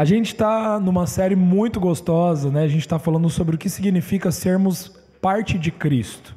[0.00, 2.62] A gente está numa série muito gostosa, né?
[2.62, 6.34] A gente está falando sobre o que significa sermos parte de Cristo.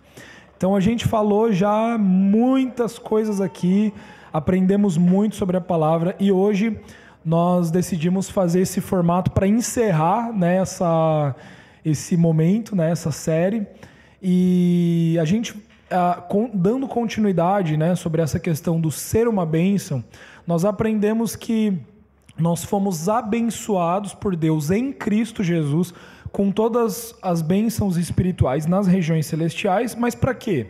[0.58, 3.94] Então a gente falou já muitas coisas aqui,
[4.34, 6.78] aprendemos muito sobre a palavra e hoje
[7.24, 10.62] nós decidimos fazer esse formato para encerrar né,
[11.86, 13.66] esse momento, né, essa série.
[14.22, 15.56] E a gente,
[16.54, 20.04] dando continuidade né, sobre essa questão do ser uma bênção,
[20.46, 21.82] nós aprendemos que
[22.38, 25.94] nós fomos abençoados por Deus em Cristo Jesus
[26.34, 30.66] com todas as bênçãos espirituais nas regiões celestiais, mas para quê?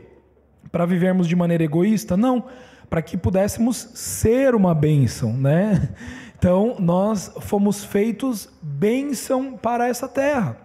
[0.69, 2.17] Para vivermos de maneira egoísta?
[2.17, 2.43] Não,
[2.89, 5.89] para que pudéssemos ser uma bênção, né?
[6.43, 10.57] Então, nós fomos feitos bênção para essa terra,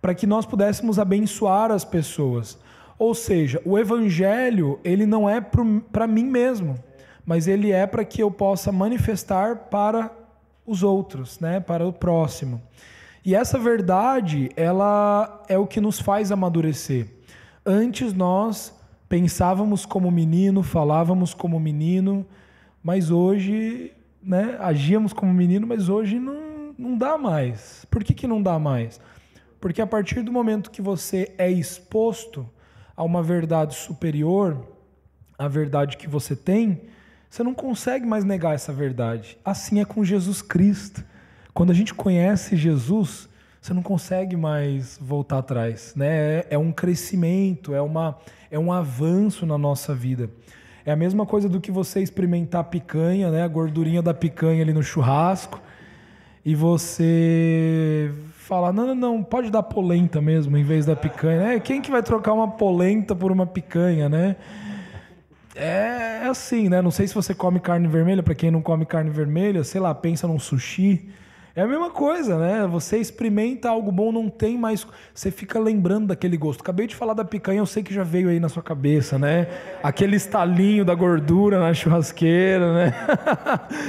[0.00, 2.58] para que nós pudéssemos abençoar as pessoas.
[2.98, 6.74] Ou seja, o evangelho, ele não é para mim mesmo,
[7.24, 10.10] mas ele é para que eu possa manifestar para
[10.66, 12.60] os outros, né, para o próximo.
[13.24, 17.06] E essa verdade, ela é o que nos faz amadurecer.
[17.64, 18.74] Antes nós
[19.08, 22.26] pensávamos como menino, falávamos como menino,
[22.82, 23.92] mas hoje,
[24.22, 27.86] né, agíamos como menino, mas hoje não, não dá mais.
[27.90, 29.00] Por que, que não dá mais?
[29.60, 32.48] Porque a partir do momento que você é exposto
[32.96, 34.66] a uma verdade superior,
[35.38, 36.82] a verdade que você tem,
[37.32, 39.38] você não consegue mais negar essa verdade.
[39.42, 41.02] Assim é com Jesus Cristo.
[41.54, 43.26] Quando a gente conhece Jesus,
[43.58, 46.08] você não consegue mais voltar atrás, né?
[46.10, 48.18] É, é um crescimento, é uma
[48.50, 50.28] é um avanço na nossa vida.
[50.84, 53.42] É a mesma coisa do que você experimentar picanha, né?
[53.42, 55.58] A gordurinha da picanha ali no churrasco
[56.44, 61.54] e você falar não, não, não, pode dar polenta mesmo em vez da picanha.
[61.54, 64.36] É, quem que vai trocar uma polenta por uma picanha, né?
[65.54, 66.80] É, é assim, né?
[66.80, 69.94] Não sei se você come carne vermelha, para quem não come carne vermelha, sei lá,
[69.94, 71.10] pensa num sushi.
[71.54, 72.66] É a mesma coisa, né?
[72.66, 74.86] Você experimenta algo bom, não tem mais.
[75.14, 76.62] Você fica lembrando daquele gosto.
[76.62, 79.46] Acabei de falar da picanha, eu sei que já veio aí na sua cabeça, né?
[79.82, 82.94] Aquele estalinho da gordura na churrasqueira, né?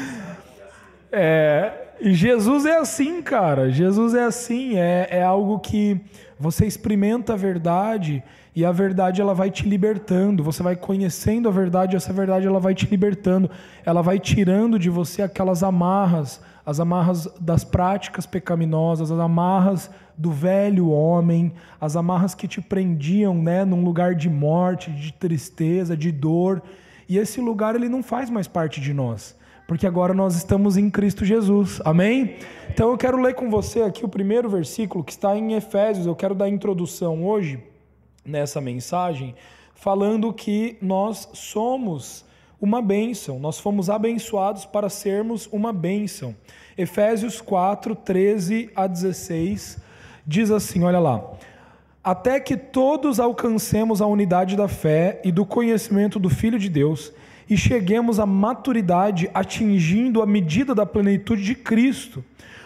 [1.09, 1.73] é.
[2.01, 3.71] E Jesus é assim, cara.
[3.71, 4.77] Jesus é assim.
[4.77, 6.01] É, é algo que
[6.37, 8.21] você experimenta a verdade
[8.55, 10.43] e a verdade ela vai te libertando.
[10.43, 13.49] Você vai conhecendo a verdade, essa verdade ela vai te libertando.
[13.83, 20.31] Ela vai tirando de você aquelas amarras, as amarras das práticas pecaminosas, as amarras do
[20.31, 26.11] velho homem, as amarras que te prendiam, né, num lugar de morte, de tristeza, de
[26.11, 26.61] dor.
[27.09, 29.35] E esse lugar ele não faz mais parte de nós,
[29.67, 31.81] porque agora nós estamos em Cristo Jesus.
[31.83, 32.35] Amém?
[32.69, 36.05] Então eu quero ler com você aqui o primeiro versículo que está em Efésios.
[36.05, 37.72] Eu quero dar introdução hoje
[38.25, 39.35] nessa mensagem,
[39.75, 42.25] falando que nós somos
[42.61, 46.35] uma bênção, nós fomos abençoados para sermos uma bênção.
[46.77, 49.81] Efésios 4, 13 a 16
[50.25, 51.23] diz assim: olha lá.
[52.03, 57.13] Até que todos alcancemos a unidade da fé e do conhecimento do Filho de Deus
[57.49, 62.23] e cheguemos à maturidade, atingindo a medida da plenitude de Cristo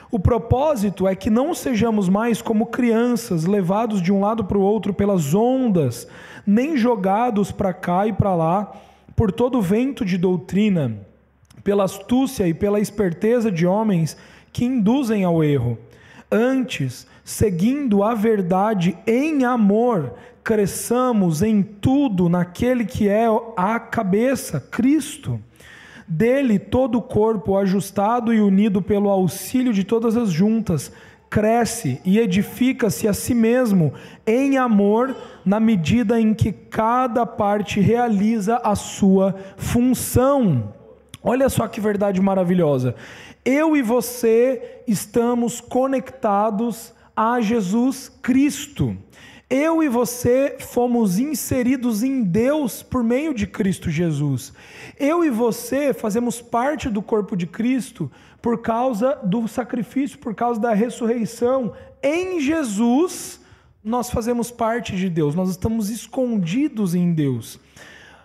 [0.09, 4.62] o propósito é que não sejamos mais como crianças, levados de um lado para o
[4.62, 6.07] outro pelas ondas,
[6.45, 8.72] nem jogados para cá e para lá
[9.16, 10.97] por todo vento de doutrina,
[11.63, 14.16] pela astúcia e pela esperteza de homens
[14.53, 15.78] que induzem ao erro.
[16.31, 23.25] Antes, seguindo a verdade em amor, cresçamos em tudo naquele que é
[23.57, 25.41] a cabeça, Cristo
[26.07, 30.91] dele, todo o corpo, ajustado e unido pelo auxílio de todas as juntas,
[31.29, 33.94] cresce e edifica-se a si mesmo
[34.25, 40.73] em amor, na medida em que cada parte realiza a sua função.
[41.22, 42.96] Olha só que verdade maravilhosa.
[43.44, 48.96] Eu e você estamos conectados a Jesus Cristo.
[49.50, 54.52] Eu e você fomos inseridos em Deus por meio de Cristo Jesus.
[55.00, 60.59] Eu e você fazemos parte do corpo de Cristo por causa do sacrifício, por causa
[60.59, 61.73] da ressurreição.
[62.03, 63.40] Em Jesus,
[63.82, 67.58] nós fazemos parte de Deus, nós estamos escondidos em Deus.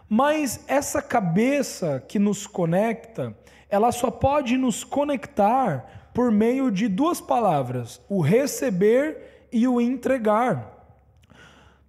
[0.09, 3.33] Mas essa cabeça que nos conecta,
[3.71, 10.82] ela só pode nos conectar por meio de duas palavras: o receber e o entregar.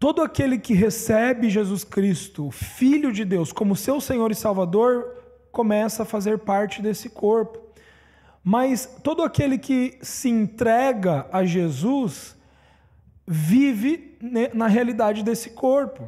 [0.03, 5.15] Todo aquele que recebe Jesus Cristo, Filho de Deus, como seu Senhor e Salvador,
[5.50, 7.57] começa a fazer parte desse corpo.
[8.44, 12.35] Mas todo aquele que se entrega a Jesus
[13.25, 14.17] vive
[14.53, 16.06] na realidade desse corpo.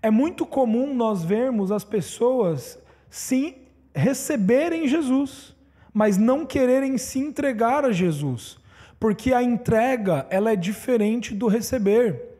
[0.00, 2.78] É muito comum nós vermos as pessoas
[3.10, 3.56] sim
[3.92, 5.52] receberem Jesus,
[5.92, 8.56] mas não quererem se entregar a Jesus,
[9.00, 12.35] porque a entrega ela é diferente do receber.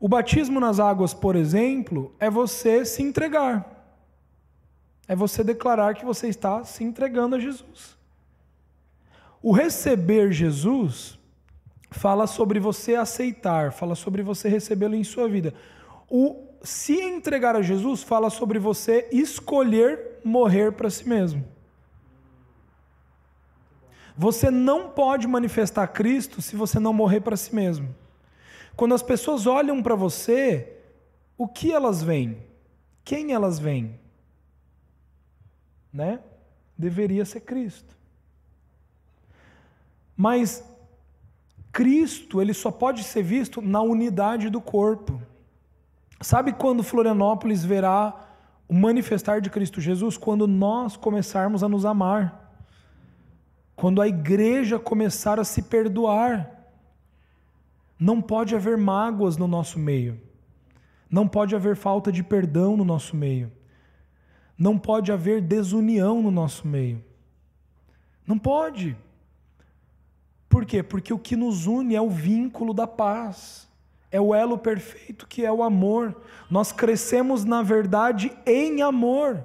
[0.00, 3.76] O batismo nas águas, por exemplo, é você se entregar.
[5.06, 7.98] É você declarar que você está se entregando a Jesus.
[9.42, 11.18] O receber Jesus
[11.90, 15.52] fala sobre você aceitar, fala sobre você recebê-lo em sua vida.
[16.08, 21.44] O se entregar a Jesus fala sobre você escolher morrer para si mesmo.
[24.16, 27.94] Você não pode manifestar Cristo se você não morrer para si mesmo.
[28.80, 30.74] Quando as pessoas olham para você,
[31.36, 32.38] o que elas veem?
[33.04, 34.00] Quem elas veem?
[35.92, 36.18] Né?
[36.78, 37.94] Deveria ser Cristo.
[40.16, 40.64] Mas
[41.70, 45.20] Cristo, ele só pode ser visto na unidade do corpo.
[46.18, 48.18] Sabe quando Florianópolis verá
[48.66, 50.16] o manifestar de Cristo Jesus?
[50.16, 52.50] Quando nós começarmos a nos amar.
[53.76, 56.59] Quando a igreja começar a se perdoar.
[58.00, 60.18] Não pode haver mágoas no nosso meio.
[61.10, 63.52] Não pode haver falta de perdão no nosso meio.
[64.56, 67.04] Não pode haver desunião no nosso meio.
[68.26, 68.96] Não pode.
[70.48, 70.82] Por quê?
[70.82, 73.68] Porque o que nos une é o vínculo da paz,
[74.10, 76.22] é o elo perfeito que é o amor.
[76.50, 79.44] Nós crescemos na verdade em amor,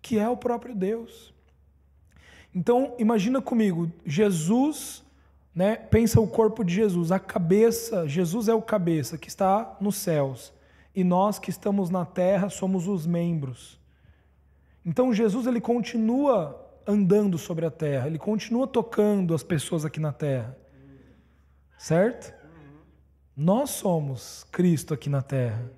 [0.00, 1.34] que é o próprio Deus.
[2.54, 5.04] Então, imagina comigo, Jesus,
[5.54, 9.96] né, pensa o corpo de Jesus, a cabeça, Jesus é o cabeça que está nos
[9.96, 10.52] céus,
[10.94, 13.78] e nós que estamos na terra somos os membros.
[14.84, 20.12] Então Jesus ele continua andando sobre a terra, ele continua tocando as pessoas aqui na
[20.12, 20.56] terra.
[21.78, 22.34] Certo?
[23.36, 25.70] Nós somos Cristo aqui na terra.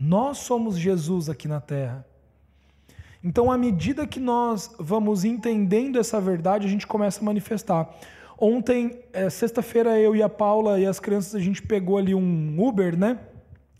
[0.00, 2.04] Nós somos Jesus aqui na terra.
[3.22, 7.92] Então, à medida que nós vamos entendendo essa verdade, a gente começa a manifestar.
[8.40, 12.56] Ontem, é, sexta-feira, eu e a Paula e as crianças, a gente pegou ali um
[12.58, 13.18] Uber, né?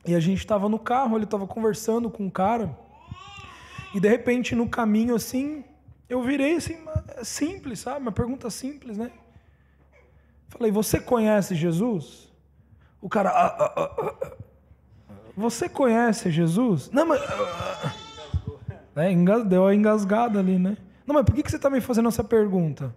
[0.05, 2.76] E a gente estava no carro, ele estava conversando com um cara.
[3.94, 5.64] E de repente, no caminho, assim,
[6.08, 6.76] eu virei assim,
[7.22, 8.00] simples, sabe?
[8.00, 9.12] Uma pergunta simples, né?
[10.49, 12.32] Falei, você conhece Jesus?
[13.00, 14.32] O cara, ah, ah, ah, ah
[15.37, 16.90] você conhece Jesus?
[16.90, 17.20] Não, mas.
[18.96, 19.14] Né?
[19.46, 20.76] Deu a engasgada ali, né?
[21.06, 22.93] Não, mas por que você está me fazendo essa pergunta?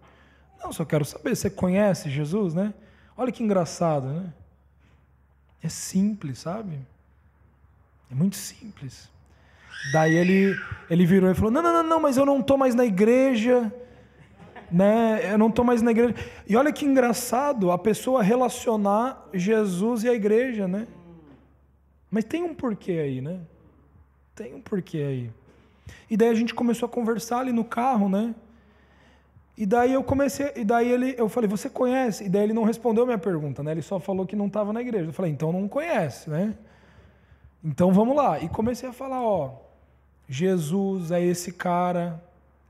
[0.63, 2.73] Não, só quero saber, você conhece Jesus, né?
[3.17, 4.33] Olha que engraçado, né?
[5.63, 6.79] É simples, sabe?
[8.11, 9.09] É muito simples.
[9.91, 10.55] Daí ele,
[10.89, 13.73] ele virou e falou: não, não, não, não, mas eu não estou mais na igreja.
[14.71, 15.33] Né?
[15.33, 16.15] Eu não estou mais na igreja.
[16.47, 20.87] E olha que engraçado a pessoa relacionar Jesus e a igreja, né?
[22.09, 23.39] Mas tem um porquê aí, né?
[24.35, 25.31] Tem um porquê aí.
[26.09, 28.33] E daí a gente começou a conversar ali no carro, né?
[29.61, 32.23] E daí eu comecei, e daí ele, eu falei, você conhece?
[32.23, 33.69] E daí ele não respondeu minha pergunta, né?
[33.69, 35.09] Ele só falou que não estava na igreja.
[35.09, 36.55] Eu falei, então não conhece, né?
[37.63, 38.39] Então vamos lá.
[38.39, 39.59] E comecei a falar, ó,
[40.27, 42.19] Jesus é esse cara,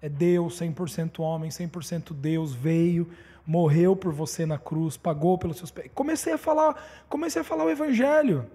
[0.02, 3.10] é Deus, 100% homem, 100% Deus, veio,
[3.48, 5.96] morreu por você na cruz, pagou pelos seus pecados.
[5.96, 6.76] Comecei a falar,
[7.08, 8.46] comecei a falar o evangelho.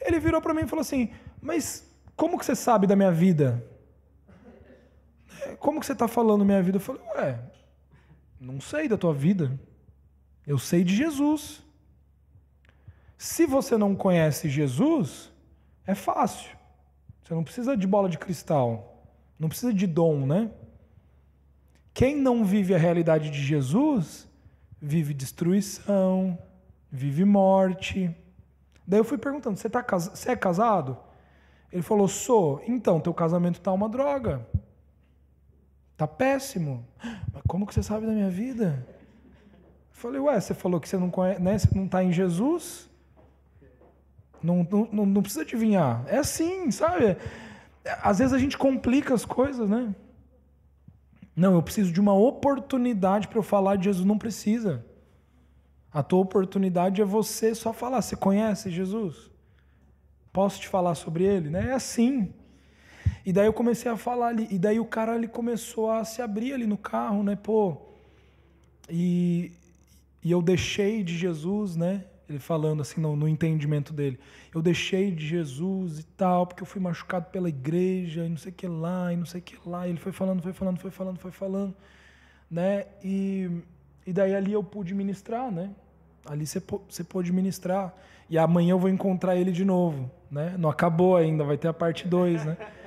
[0.00, 3.60] Ele virou para mim e falou assim: "Mas como que você sabe da minha vida?
[5.58, 7.38] Como que você está falando minha vida?" Eu falei: "Ué,
[8.42, 9.58] não sei da tua vida.
[10.44, 11.62] Eu sei de Jesus.
[13.16, 15.32] Se você não conhece Jesus,
[15.86, 16.50] é fácil.
[17.22, 19.06] Você não precisa de bola de cristal,
[19.38, 20.50] não precisa de dom, né?
[21.94, 24.28] Quem não vive a realidade de Jesus,
[24.80, 26.36] vive destruição,
[26.90, 28.10] vive morte.
[28.84, 30.98] Daí eu fui perguntando: você, tá, você é casado?
[31.70, 32.60] Ele falou: sou.
[32.66, 34.44] Então, teu casamento está uma droga.
[35.96, 36.86] Tá péssimo.
[37.32, 38.86] Mas como que você sabe da minha vida?
[39.02, 39.04] Eu
[39.92, 41.58] falei: ué, você falou que você não conhece, né?
[41.58, 42.90] Você não está em Jesus?
[44.42, 46.04] Não, não, não precisa adivinhar.
[46.08, 47.16] É assim, sabe?
[48.02, 49.94] Às vezes a gente complica as coisas, né?
[51.34, 54.04] Não, eu preciso de uma oportunidade para eu falar de Jesus.
[54.04, 54.84] Não precisa.
[55.92, 58.02] A tua oportunidade é você só falar.
[58.02, 59.30] Você conhece Jesus?
[60.32, 61.50] Posso te falar sobre ele?
[61.50, 61.70] Né?
[61.70, 62.32] É assim.
[63.24, 64.48] E daí eu comecei a falar ali.
[64.50, 67.36] E daí o cara ali começou a se abrir ali no carro, né?
[67.36, 67.76] Pô.
[68.88, 69.52] E,
[70.22, 72.04] e eu deixei de Jesus, né?
[72.32, 74.18] ele falando assim no, no, entendimento dele.
[74.54, 78.50] Eu deixei de Jesus e tal, porque eu fui machucado pela igreja e não sei
[78.50, 79.86] o que lá, e não sei o que lá.
[79.86, 81.74] E ele foi falando, foi falando, foi falando, foi falando,
[82.50, 82.86] né?
[83.02, 83.50] E,
[84.06, 85.70] e daí ali eu pude ministrar, né?
[86.24, 87.94] Ali você, você pôde ministrar.
[88.30, 90.54] E amanhã eu vou encontrar ele de novo, né?
[90.58, 92.56] Não acabou ainda, vai ter a parte 2, né?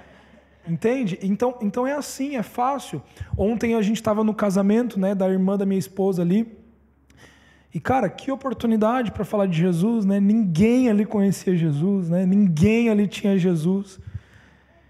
[0.67, 1.19] Entende?
[1.22, 3.01] Então, então é assim, é fácil.
[3.38, 6.57] Ontem a gente estava no casamento né, da irmã da minha esposa ali.
[7.74, 10.17] E, cara, que oportunidade para falar de Jesus, né?
[10.17, 12.25] Ninguém ali conhecia Jesus, né?
[12.25, 14.00] Ninguém ali tinha Jesus.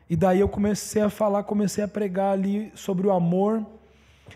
[0.08, 3.66] E daí eu comecei a falar, comecei a pregar ali sobre o amor.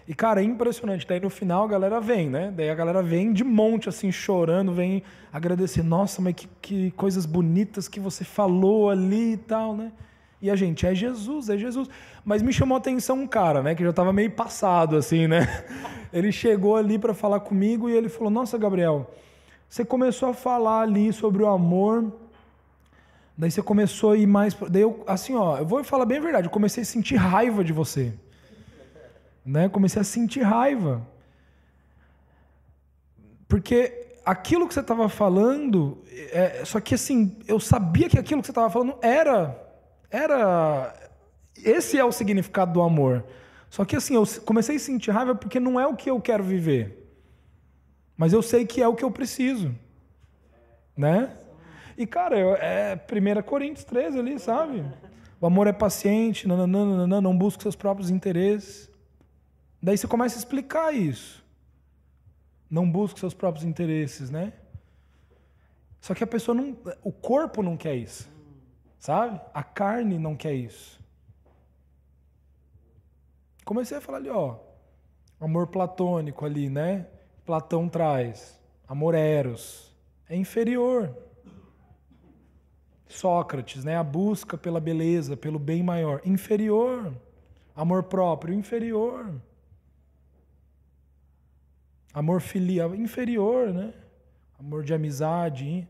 [0.07, 1.05] E, cara, é impressionante.
[1.07, 2.51] Daí no final a galera vem, né?
[2.55, 5.83] Daí a galera vem de monte, assim, chorando, vem agradecer.
[5.83, 9.91] Nossa, mas que, que coisas bonitas que você falou ali e tal, né?
[10.41, 11.89] E a gente, é Jesus, é Jesus.
[12.23, 13.75] Mas me chamou a atenção um cara, né?
[13.75, 15.65] Que já estava meio passado, assim, né?
[16.13, 19.13] Ele chegou ali para falar comigo e ele falou: Nossa, Gabriel,
[19.69, 22.11] você começou a falar ali sobre o amor.
[23.37, 24.55] Daí você começou a ir mais.
[24.55, 26.47] Daí eu, assim, ó, eu vou falar bem a verdade.
[26.47, 28.11] Eu comecei a sentir raiva de você.
[29.45, 29.69] Né?
[29.69, 31.07] Comecei a sentir raiva.
[33.47, 38.47] Porque aquilo que você estava falando, é, só que assim, eu sabia que aquilo que
[38.47, 39.68] você estava falando era
[40.09, 40.93] era.
[41.55, 43.25] Esse é o significado do amor.
[43.69, 46.43] Só que assim, eu comecei a sentir raiva porque não é o que eu quero
[46.43, 46.99] viver.
[48.17, 49.75] Mas eu sei que é o que eu preciso.
[50.95, 51.35] Né?
[51.97, 54.85] E, cara, é 1 Coríntios 13 ali, sabe?
[55.39, 58.89] O amor é paciente, nananana, não busca seus próprios interesses.
[59.81, 61.43] Daí você começa a explicar isso.
[62.69, 64.53] Não busca seus próprios interesses, né?
[66.01, 66.77] Só que a pessoa não.
[67.03, 68.29] O corpo não quer isso.
[68.99, 69.39] Sabe?
[69.53, 70.99] A carne não quer isso.
[73.63, 74.57] Comecei a falar ali, ó,
[75.39, 77.07] amor platônico ali, né?
[77.45, 78.59] Platão traz.
[78.87, 79.95] Amor eros.
[80.27, 81.15] É inferior.
[83.07, 83.95] Sócrates, né?
[83.95, 86.21] A busca pela beleza, pelo bem maior.
[86.25, 87.13] Inferior.
[87.75, 89.33] Amor próprio, inferior.
[92.13, 93.93] Amor filial, inferior, né?
[94.59, 95.87] Amor de amizade.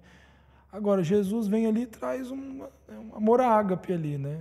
[0.72, 4.40] Agora, Jesus vem ali e traz um, um amor ágape ali, né?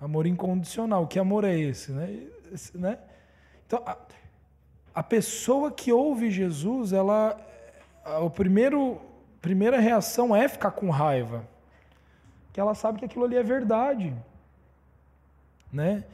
[0.00, 1.06] Amor incondicional.
[1.06, 2.26] Que amor é esse, né?
[2.52, 2.98] Esse, né?
[3.66, 3.96] Então, a,
[4.94, 7.40] a, pessoa que ouve Jesus, ela,
[8.04, 9.00] a, o primeiro,
[9.40, 11.48] primeira reação é ficar com raiva,
[12.52, 14.12] que ela sabe que aquilo ali é verdade,
[15.72, 16.04] né?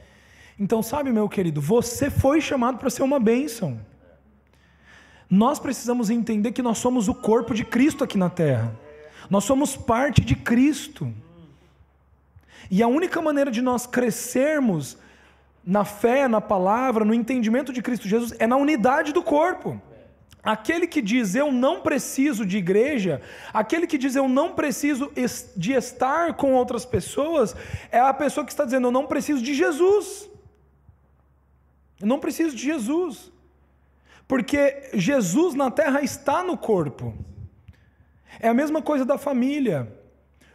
[0.57, 3.77] Então, sabe, meu querido, você foi chamado para ser uma bênção.
[5.29, 8.73] Nós precisamos entender que nós somos o corpo de Cristo aqui na terra.
[9.29, 11.13] Nós somos parte de Cristo.
[12.71, 14.97] E a única maneira de nós crescermos
[15.65, 19.79] na fé, na palavra, no entendimento de Cristo Jesus é na unidade do corpo.
[20.41, 23.21] Aquele que diz eu não preciso de igreja,
[23.53, 25.11] aquele que diz eu não preciso
[25.55, 27.55] de estar com outras pessoas,
[27.91, 30.29] é a pessoa que está dizendo eu não preciso de Jesus.
[31.99, 33.31] Eu não preciso de Jesus.
[34.27, 37.13] Porque Jesus na terra está no corpo.
[38.39, 39.91] É a mesma coisa da família.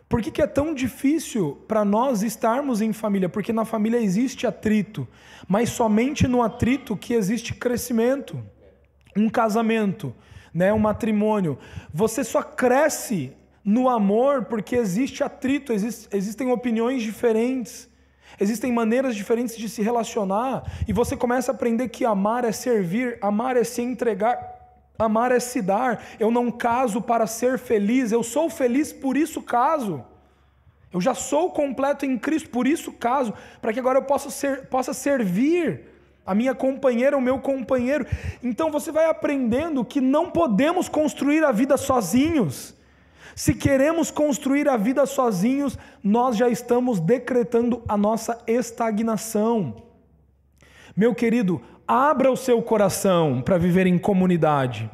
[0.09, 3.28] Por que, que é tão difícil para nós estarmos em família?
[3.28, 5.09] Porque na família existe atrito,
[5.49, 8.40] mas somente no atrito que existe crescimento.
[9.16, 10.14] Um casamento,
[10.52, 11.59] né, um matrimônio.
[11.93, 13.33] Você só cresce
[13.64, 17.88] no amor porque existe atrito, existe, existem opiniões diferentes.
[18.38, 23.19] Existem maneiras diferentes de se relacionar e você começa a aprender que amar é servir,
[23.21, 24.54] amar é se entregar.
[24.99, 26.05] Amar é se dar.
[26.21, 30.05] Eu não caso para ser feliz, eu sou feliz, por isso caso.
[30.93, 34.67] Eu já sou completo em Cristo, por isso caso, para que agora eu possa, ser,
[34.67, 35.89] possa servir
[36.25, 38.07] a minha companheira, o meu companheiro.
[38.43, 42.75] Então você vai aprendendo que não podemos construir a vida sozinhos.
[43.35, 49.83] Se queremos construir a vida sozinhos, nós já estamos decretando a nossa estagnação.
[50.97, 54.91] Meu querido, abra o seu coração para viver em comunidade.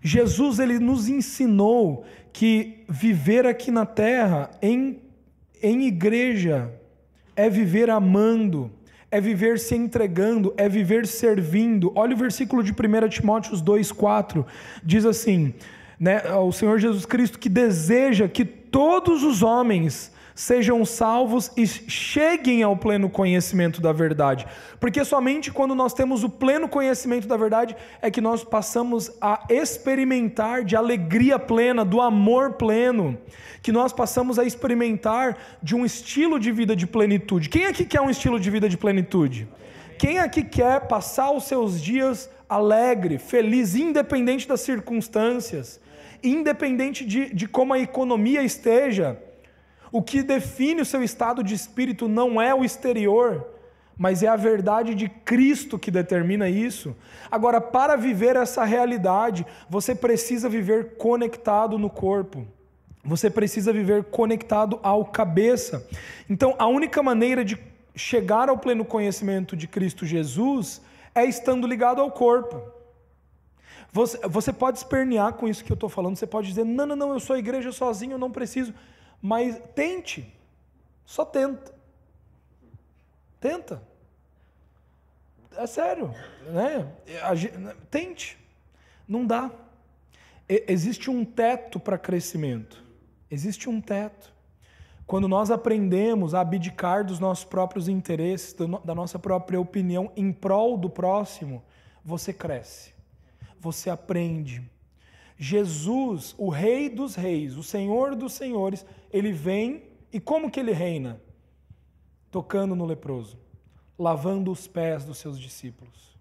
[0.00, 5.00] Jesus ele nos ensinou que viver aqui na terra em,
[5.62, 6.70] em igreja
[7.34, 8.70] é viver amando,
[9.10, 11.92] é viver se entregando, é viver servindo.
[11.94, 14.44] Olha o versículo de 1 Timóteo 2,4,
[14.84, 15.54] diz assim:
[15.98, 22.62] né, o Senhor Jesus Cristo que deseja que todos os homens sejam salvos e cheguem
[22.62, 24.46] ao pleno conhecimento da verdade.
[24.78, 29.46] Porque somente quando nós temos o pleno conhecimento da verdade é que nós passamos a
[29.48, 33.16] experimentar de alegria plena, do amor pleno,
[33.62, 37.48] que nós passamos a experimentar de um estilo de vida de plenitude.
[37.48, 39.48] Quem aqui quer um estilo de vida de plenitude?
[39.98, 45.80] Quem aqui quer passar os seus dias alegre, feliz, independente das circunstâncias,
[46.22, 49.18] independente de, de como a economia esteja?
[49.90, 53.46] O que define o seu estado de espírito não é o exterior,
[53.96, 56.94] mas é a verdade de Cristo que determina isso.
[57.30, 62.46] Agora, para viver essa realidade, você precisa viver conectado no corpo.
[63.02, 65.88] Você precisa viver conectado ao cabeça.
[66.28, 67.56] Então, a única maneira de
[67.94, 70.82] chegar ao pleno conhecimento de Cristo Jesus
[71.14, 72.60] é estando ligado ao corpo.
[73.92, 76.96] Você, você pode espernear com isso que eu estou falando, você pode dizer, não, não,
[76.96, 78.74] não, eu sou igreja sozinho, eu não preciso.
[79.20, 80.32] Mas tente,
[81.04, 81.74] só tenta.
[83.40, 83.82] Tenta.
[85.56, 86.12] É sério,
[86.46, 86.92] né?
[87.90, 88.38] Tente.
[89.08, 89.50] Não dá.
[90.48, 92.84] Existe um teto para crescimento.
[93.30, 94.34] Existe um teto.
[95.06, 98.54] Quando nós aprendemos a abdicar dos nossos próprios interesses,
[98.84, 101.62] da nossa própria opinião em prol do próximo,
[102.04, 102.92] você cresce,
[103.58, 104.68] você aprende.
[105.36, 110.72] Jesus, o Rei dos Reis, o Senhor dos Senhores, ele vem e como que ele
[110.72, 111.20] reina?
[112.30, 113.38] Tocando no leproso,
[113.98, 116.16] lavando os pés dos seus discípulos,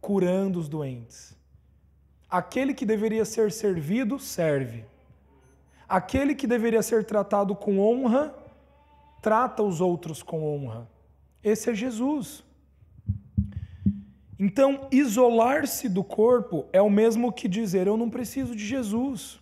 [0.00, 1.36] curando os doentes.
[2.28, 4.84] Aquele que deveria ser servido, serve
[5.92, 8.34] Aquele que deveria ser tratado com honra,
[9.20, 10.88] trata os outros com honra.
[11.44, 12.42] Esse é Jesus.
[14.44, 19.40] Então, isolar-se do corpo é o mesmo que dizer: eu não preciso de Jesus.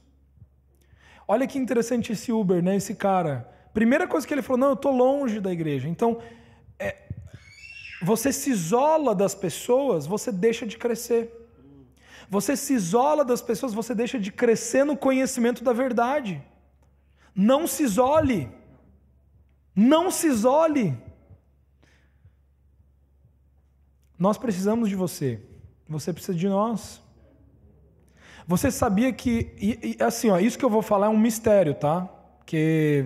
[1.27, 2.77] Olha que interessante esse Uber, né?
[2.77, 3.49] Esse cara.
[3.73, 5.89] Primeira coisa que ele falou: não, eu estou longe da igreja.
[5.89, 6.21] Então,
[6.79, 6.99] é,
[8.03, 11.23] você se isola das pessoas, você deixa de crescer.
[12.29, 16.43] Você se isola das pessoas, você deixa de crescer no conhecimento da verdade.
[17.35, 18.51] Não se isole.
[19.75, 20.95] Não se isole.
[24.21, 25.41] Nós precisamos de você.
[25.89, 27.03] Você precisa de nós.
[28.47, 29.53] Você sabia que.
[29.57, 32.09] E, e, assim, ó, isso que eu vou falar é um mistério, tá?
[32.45, 33.05] Que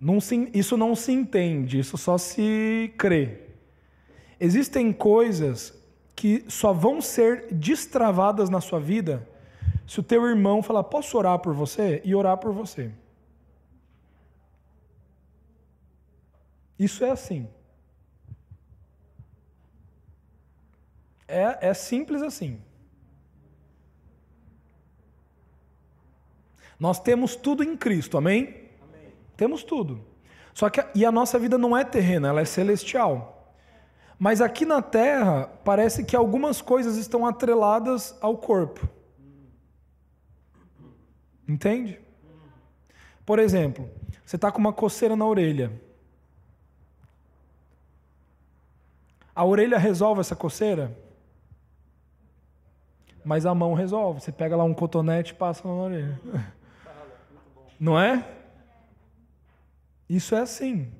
[0.00, 3.40] não se, isso não se entende, isso só se crê.
[4.38, 5.74] Existem coisas
[6.14, 9.28] que só vão ser destravadas na sua vida
[9.86, 12.00] se o teu irmão falar, posso orar por você?
[12.04, 12.92] E orar por você.
[16.78, 17.48] Isso é assim.
[21.32, 22.60] É, é simples assim.
[26.78, 28.68] Nós temos tudo em Cristo, amém?
[28.82, 29.12] amém?
[29.34, 30.04] Temos tudo.
[30.52, 33.54] Só que e a nossa vida não é terrena, ela é celestial.
[34.18, 38.86] Mas aqui na terra, parece que algumas coisas estão atreladas ao corpo.
[41.48, 41.98] Entende?
[43.24, 43.88] Por exemplo,
[44.24, 45.72] você está com uma coceira na orelha.
[49.34, 50.94] A orelha resolve essa coceira?
[53.24, 54.20] Mas a mão resolve.
[54.20, 56.20] Você pega lá um cotonete e passa na orelha.
[57.78, 58.28] Não é?
[60.08, 60.92] Isso é assim.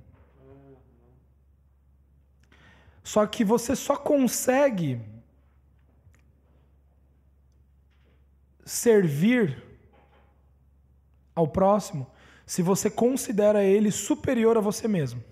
[3.02, 5.00] Só que você só consegue
[8.64, 9.62] servir
[11.34, 12.06] ao próximo
[12.46, 15.22] se você considera ele superior a você mesmo.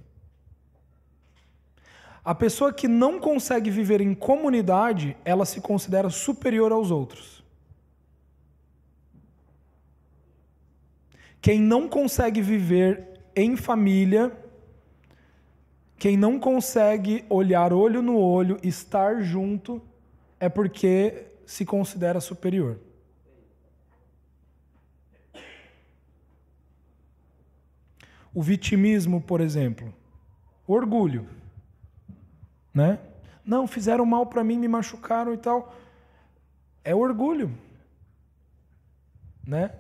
[2.25, 7.43] A pessoa que não consegue viver em comunidade, ela se considera superior aos outros.
[11.41, 14.31] Quem não consegue viver em família,
[15.99, 19.81] quem não consegue olhar olho no olho, estar junto,
[20.39, 22.79] é porque se considera superior.
[28.33, 29.93] O vitimismo, por exemplo.
[30.67, 31.40] Orgulho.
[32.73, 32.99] Né?
[33.45, 35.75] Não, fizeram mal para mim, me machucaram e tal.
[36.85, 37.57] É orgulho.
[39.47, 39.75] Né?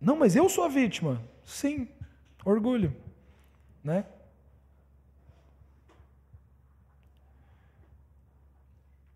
[0.00, 1.20] Não, mas eu sou a vítima.
[1.44, 1.88] Sim,
[2.44, 2.94] orgulho.
[3.82, 4.04] Né?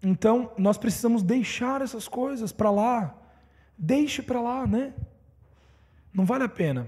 [0.03, 3.17] Então, nós precisamos deixar essas coisas para lá.
[3.77, 4.93] Deixe para lá, né?
[6.13, 6.87] Não vale a pena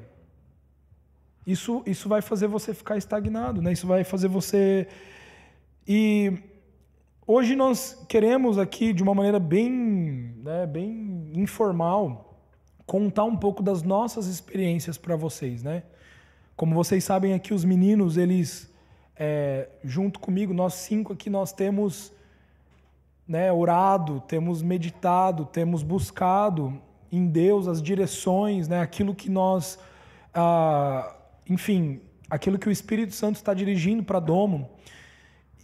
[1.47, 3.73] isso, isso vai fazer você ficar estagnado, né?
[3.73, 4.87] Isso vai fazer você.
[5.93, 6.33] E
[7.27, 12.39] hoje nós queremos aqui, de uma maneira bem, né, bem informal,
[12.87, 15.83] contar um pouco das nossas experiências para vocês, né?
[16.55, 18.73] Como vocês sabem aqui, os meninos, eles,
[19.17, 22.13] é, junto comigo, nós cinco aqui, nós temos
[23.27, 29.77] né, orado, temos meditado, temos buscado em Deus as direções, né, aquilo que nós
[30.33, 31.17] ah,
[31.49, 32.01] enfim,
[32.31, 34.71] aquilo que o Espírito Santo está dirigindo para Domo.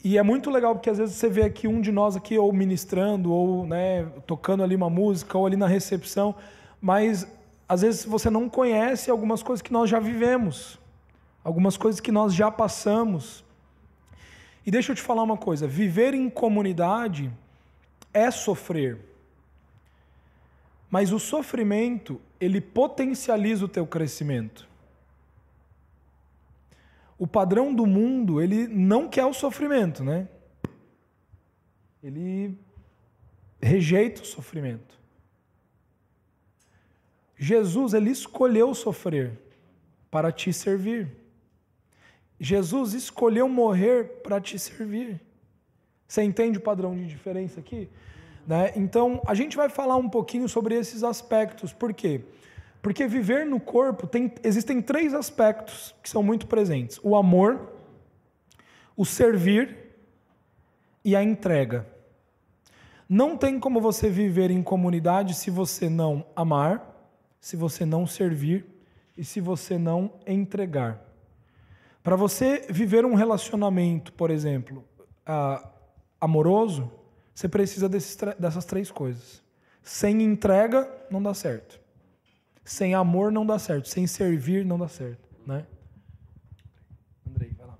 [0.04, 2.52] E é muito legal porque às vezes você vê aqui um de nós aqui ou
[2.52, 6.34] ministrando ou né, tocando ali uma música ou ali na recepção,
[6.80, 7.26] mas
[7.68, 10.78] às vezes você não conhece algumas coisas que nós já vivemos,
[11.42, 13.44] algumas coisas que nós já passamos.
[14.64, 17.30] E deixa eu te falar uma coisa: viver em comunidade
[18.12, 18.98] é sofrer.
[20.90, 24.65] Mas o sofrimento, ele potencializa o teu crescimento.
[27.18, 30.28] O padrão do mundo, ele não quer o sofrimento, né?
[32.02, 32.56] Ele
[33.60, 34.96] rejeita o sofrimento.
[37.38, 39.38] Jesus, ele escolheu sofrer
[40.10, 41.10] para te servir.
[42.38, 45.20] Jesus escolheu morrer para te servir.
[46.06, 47.88] Você entende o padrão de diferença aqui?
[48.46, 48.72] Né?
[48.76, 51.72] Então, a gente vai falar um pouquinho sobre esses aspectos.
[51.72, 52.20] Por quê?
[52.20, 52.36] Porque
[52.92, 57.72] viver no corpo tem, existem três aspectos que são muito presentes: o amor,
[58.96, 59.76] o servir
[61.04, 61.86] e a entrega.
[63.08, 68.66] Não tem como você viver em comunidade se você não amar, se você não servir
[69.16, 71.00] e se você não entregar.
[72.02, 74.84] Para você viver um relacionamento, por exemplo,
[75.28, 75.66] uh,
[76.20, 76.90] amoroso,
[77.34, 79.42] você precisa desses, dessas três coisas.
[79.82, 81.85] Sem entrega, não dá certo.
[82.66, 83.88] Sem amor, não dá certo.
[83.88, 85.20] Sem servir, não dá certo.
[85.46, 85.62] Né?
[87.24, 87.78] Andrei, vai lá.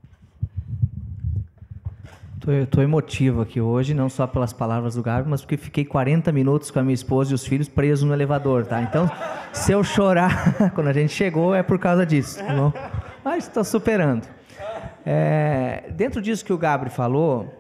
[2.39, 6.31] Tô, tô emotivo aqui hoje, não só pelas palavras do Gabi, mas porque fiquei 40
[6.31, 8.81] minutos com a minha esposa e os filhos presos no elevador, tá?
[8.81, 9.11] Então,
[9.53, 12.73] se eu chorar quando a gente chegou, é por causa disso, tá bom?
[13.25, 14.29] mas está superando.
[15.05, 17.53] É, dentro disso que o Gabriel falou,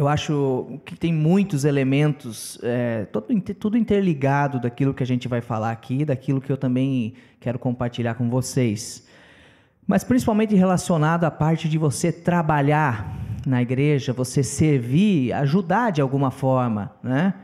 [0.00, 3.26] eu acho que tem muitos elementos, é, todo,
[3.58, 8.14] tudo interligado daquilo que a gente vai falar aqui, daquilo que eu também quero compartilhar
[8.14, 9.06] com vocês.
[9.86, 13.14] Mas principalmente relacionado à parte de você trabalhar
[13.46, 17.34] na igreja, você servir, ajudar de alguma forma, né?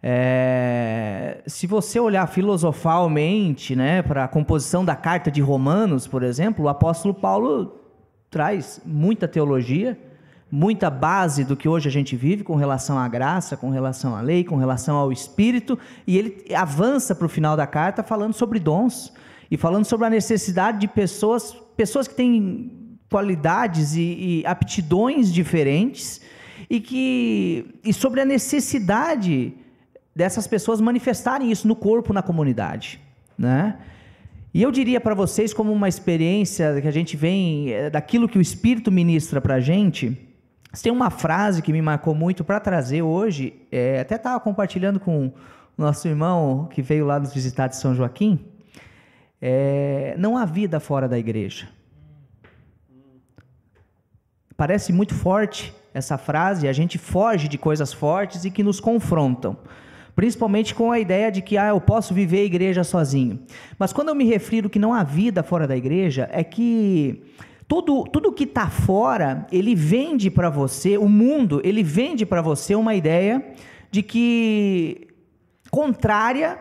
[0.00, 6.66] É, se você olhar filosofalmente né, para a composição da carta de Romanos, por exemplo,
[6.66, 7.80] o apóstolo Paulo
[8.30, 9.98] traz muita teologia,
[10.50, 14.20] muita base do que hoje a gente vive com relação à graça, com relação à
[14.20, 18.58] lei, com relação ao Espírito, e ele avança para o final da carta falando sobre
[18.58, 19.12] dons
[19.50, 24.00] e falando sobre a necessidade de pessoas, pessoas que têm qualidades e,
[24.40, 26.20] e aptidões diferentes
[26.68, 29.52] e que e sobre a necessidade
[30.14, 33.00] dessas pessoas manifestarem isso no corpo, na comunidade,
[33.38, 33.78] né?
[34.52, 38.36] E eu diria para vocês, como uma experiência que a gente vem, eh, daquilo que
[38.36, 40.18] o Espírito ministra para a gente,
[40.82, 45.26] tem uma frase que me marcou muito para trazer hoje, é, até estava compartilhando com
[45.26, 45.32] o
[45.76, 48.46] nosso irmão que veio lá nos visitar de São Joaquim.
[49.42, 51.68] É, não há vida fora da igreja.
[54.56, 59.56] Parece muito forte essa frase, a gente foge de coisas fortes e que nos confrontam
[60.14, 63.40] principalmente com a ideia de que ah, eu posso viver a igreja sozinho.
[63.78, 67.22] Mas quando eu me refiro que não há vida fora da igreja, é que
[67.70, 72.74] tudo, tudo que está fora, ele vende para você, o mundo, ele vende para você
[72.74, 73.54] uma ideia
[73.92, 75.06] de que
[75.70, 76.58] contrária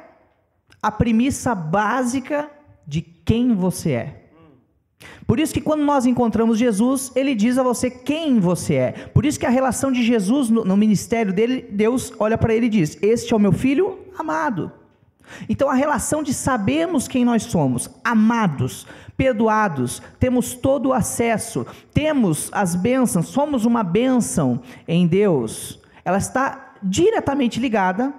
[0.80, 2.48] à premissa básica
[2.86, 4.16] de quem você é.
[5.26, 8.92] Por isso que quando nós encontramos Jesus, ele diz a você quem você é.
[8.92, 12.68] Por isso que a relação de Jesus no, no ministério dele, Deus olha para ele
[12.68, 14.72] e diz: Este é o meu filho amado.
[15.48, 18.86] Então a relação de sabermos quem nós somos, amados,
[19.20, 26.76] perdoados, temos todo o acesso, temos as bênçãos, somos uma bênção em Deus, ela está
[26.82, 28.14] diretamente ligada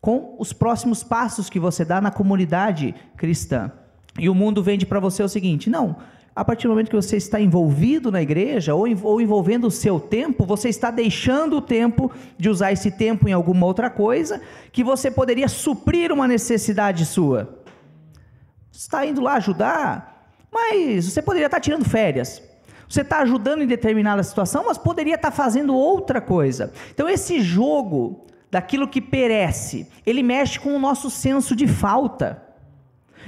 [0.00, 3.72] com os próximos passos que você dá na comunidade cristã.
[4.16, 5.96] E o mundo vende para você o seguinte: não,
[6.36, 9.98] a partir do momento que você está envolvido na igreja ou, ou envolvendo o seu
[9.98, 14.84] tempo, você está deixando o tempo de usar esse tempo em alguma outra coisa que
[14.84, 17.58] você poderia suprir uma necessidade sua.
[18.70, 20.17] Você está indo lá ajudar,
[20.52, 22.42] mas você poderia estar tirando férias.
[22.88, 26.72] Você está ajudando em determinada situação, mas poderia estar fazendo outra coisa.
[26.92, 32.42] Então, esse jogo daquilo que perece, ele mexe com o nosso senso de falta.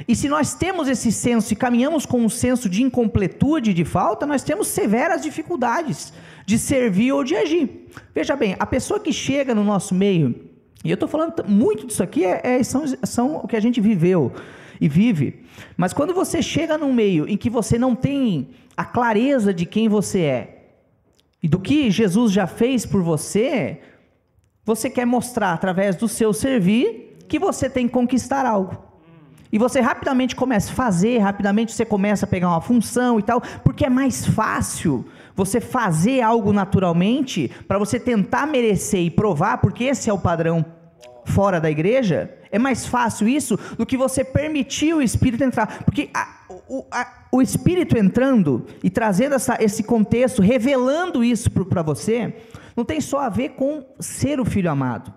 [0.09, 4.25] E se nós temos esse senso e caminhamos com um senso de incompletude, de falta,
[4.25, 6.13] nós temos severas dificuldades
[6.47, 7.87] de servir ou de agir.
[8.15, 10.49] Veja bem, a pessoa que chega no nosso meio,
[10.83, 13.79] e eu estou falando muito disso aqui, é, é, são, são o que a gente
[13.79, 14.33] viveu
[14.81, 15.45] e vive.
[15.77, 19.89] Mas quando você chega num meio em que você não tem a clareza de quem
[19.89, 20.57] você é
[21.43, 23.81] e do que Jesus já fez por você,
[24.65, 28.91] você quer mostrar através do seu servir que você tem que conquistar algo.
[29.53, 33.43] E você rapidamente começa a fazer, rapidamente você começa a pegar uma função e tal,
[33.65, 39.85] porque é mais fácil você fazer algo naturalmente para você tentar merecer e provar, porque
[39.85, 40.65] esse é o padrão
[41.25, 42.33] fora da igreja.
[42.51, 45.85] É mais fácil isso do que você permitir o Espírito entrar.
[45.85, 46.29] Porque a,
[46.69, 52.35] o, a, o Espírito entrando e trazendo essa, esse contexto, revelando isso para você,
[52.77, 55.13] não tem só a ver com ser o filho amado,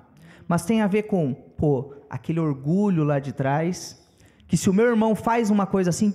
[0.48, 4.04] mas tem a ver com, pô, aquele orgulho lá de trás
[4.48, 6.14] que se o meu irmão faz uma coisa assim,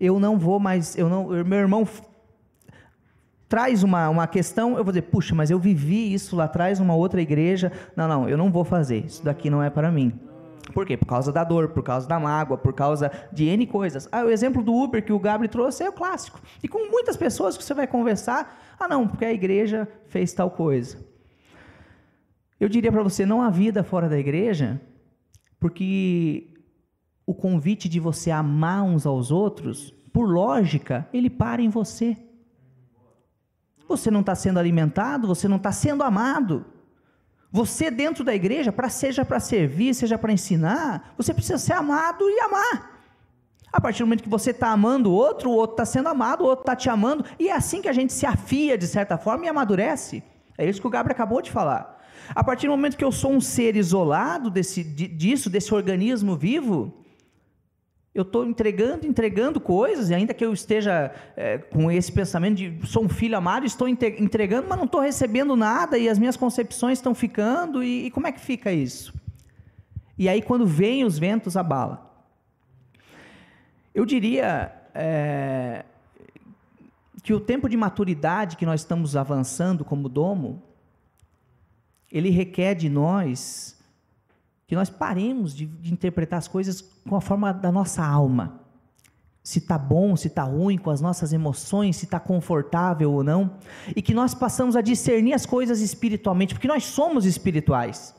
[0.00, 1.86] eu não vou mais, eu não, meu irmão
[3.48, 6.94] traz uma, uma questão, eu vou dizer, puxa, mas eu vivi isso lá atrás numa
[6.94, 7.70] outra igreja.
[7.96, 9.04] Não, não, eu não vou fazer.
[9.04, 10.12] Isso daqui não é para mim.
[10.72, 10.96] Por quê?
[10.96, 14.08] Por causa da dor, por causa da mágoa, por causa de N coisas.
[14.10, 16.40] Ah, o exemplo do Uber que o Gabriel trouxe é o clássico.
[16.62, 20.50] E com muitas pessoas que você vai conversar, ah, não, porque a igreja fez tal
[20.50, 20.98] coisa.
[22.58, 24.80] Eu diria para você, não há vida fora da igreja,
[25.60, 26.54] porque
[27.26, 32.16] o convite de você amar uns aos outros, por lógica, ele para em você.
[33.88, 36.64] Você não está sendo alimentado, você não está sendo amado.
[37.50, 42.28] Você dentro da igreja, para seja para servir, seja para ensinar, você precisa ser amado
[42.28, 42.94] e amar.
[43.72, 46.42] A partir do momento que você está amando o outro, o outro está sendo amado,
[46.42, 49.18] o outro está te amando, e é assim que a gente se afia de certa
[49.18, 50.22] forma e amadurece.
[50.56, 52.00] É isso que o Gabriel acabou de falar.
[52.34, 57.03] A partir do momento que eu sou um ser isolado desse, disso, desse organismo vivo,
[58.14, 62.86] eu estou entregando, entregando coisas, e ainda que eu esteja é, com esse pensamento de
[62.86, 66.98] sou um filho amado, estou entregando, mas não estou recebendo nada, e as minhas concepções
[66.98, 69.12] estão ficando, e, e como é que fica isso?
[70.16, 72.08] E aí, quando vem os ventos, abala.
[73.92, 75.84] Eu diria é,
[77.24, 80.62] que o tempo de maturidade que nós estamos avançando como domo,
[82.12, 83.76] ele requer de nós
[84.66, 88.60] que nós paremos de, de interpretar as coisas com a forma da nossa alma.
[89.42, 93.58] Se está bom, se está ruim, com as nossas emoções, se está confortável ou não.
[93.94, 98.14] E que nós passamos a discernir as coisas espiritualmente, porque nós somos espirituais.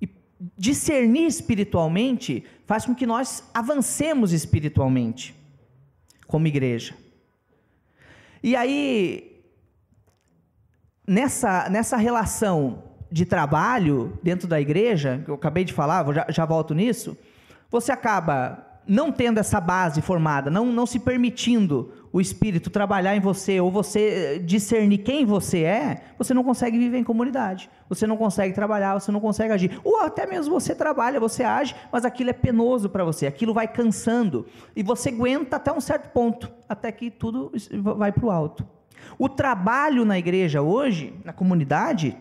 [0.00, 0.08] E
[0.56, 5.34] discernir espiritualmente faz com que nós avancemos espiritualmente,
[6.26, 6.94] como igreja.
[8.42, 9.44] E aí,
[11.06, 16.44] nessa, nessa relação de trabalho dentro da igreja, que eu acabei de falar, já, já
[16.44, 17.16] volto nisso,
[17.70, 23.20] você acaba não tendo essa base formada, não, não se permitindo o Espírito trabalhar em
[23.20, 28.06] você, ou você eh, discernir quem você é, você não consegue viver em comunidade, você
[28.06, 29.80] não consegue trabalhar, você não consegue agir.
[29.82, 33.66] Ou até mesmo você trabalha, você age, mas aquilo é penoso para você, aquilo vai
[33.66, 37.52] cansando, e você aguenta até um certo ponto, até que tudo
[37.96, 38.66] vai para o alto.
[39.18, 42.16] O trabalho na igreja hoje, na comunidade,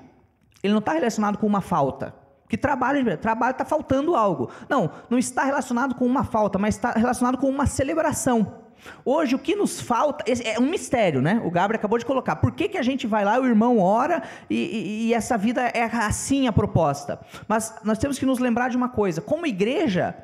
[0.66, 2.14] ele não está relacionado com uma falta.
[2.48, 4.50] Que trabalho, trabalho está faltando algo.
[4.70, 8.64] Não, não está relacionado com uma falta, mas está relacionado com uma celebração.
[9.04, 11.42] Hoje o que nos falta é um mistério, né?
[11.44, 12.36] O Gabriel acabou de colocar.
[12.36, 15.62] Por que, que a gente vai lá, o irmão ora e, e, e essa vida
[15.62, 17.20] é assim a proposta?
[17.48, 20.16] Mas nós temos que nos lembrar de uma coisa: como igreja,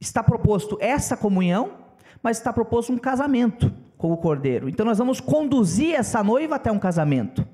[0.00, 1.74] está proposto essa comunhão,
[2.22, 4.68] mas está proposto um casamento com o cordeiro.
[4.68, 7.45] Então nós vamos conduzir essa noiva até um casamento.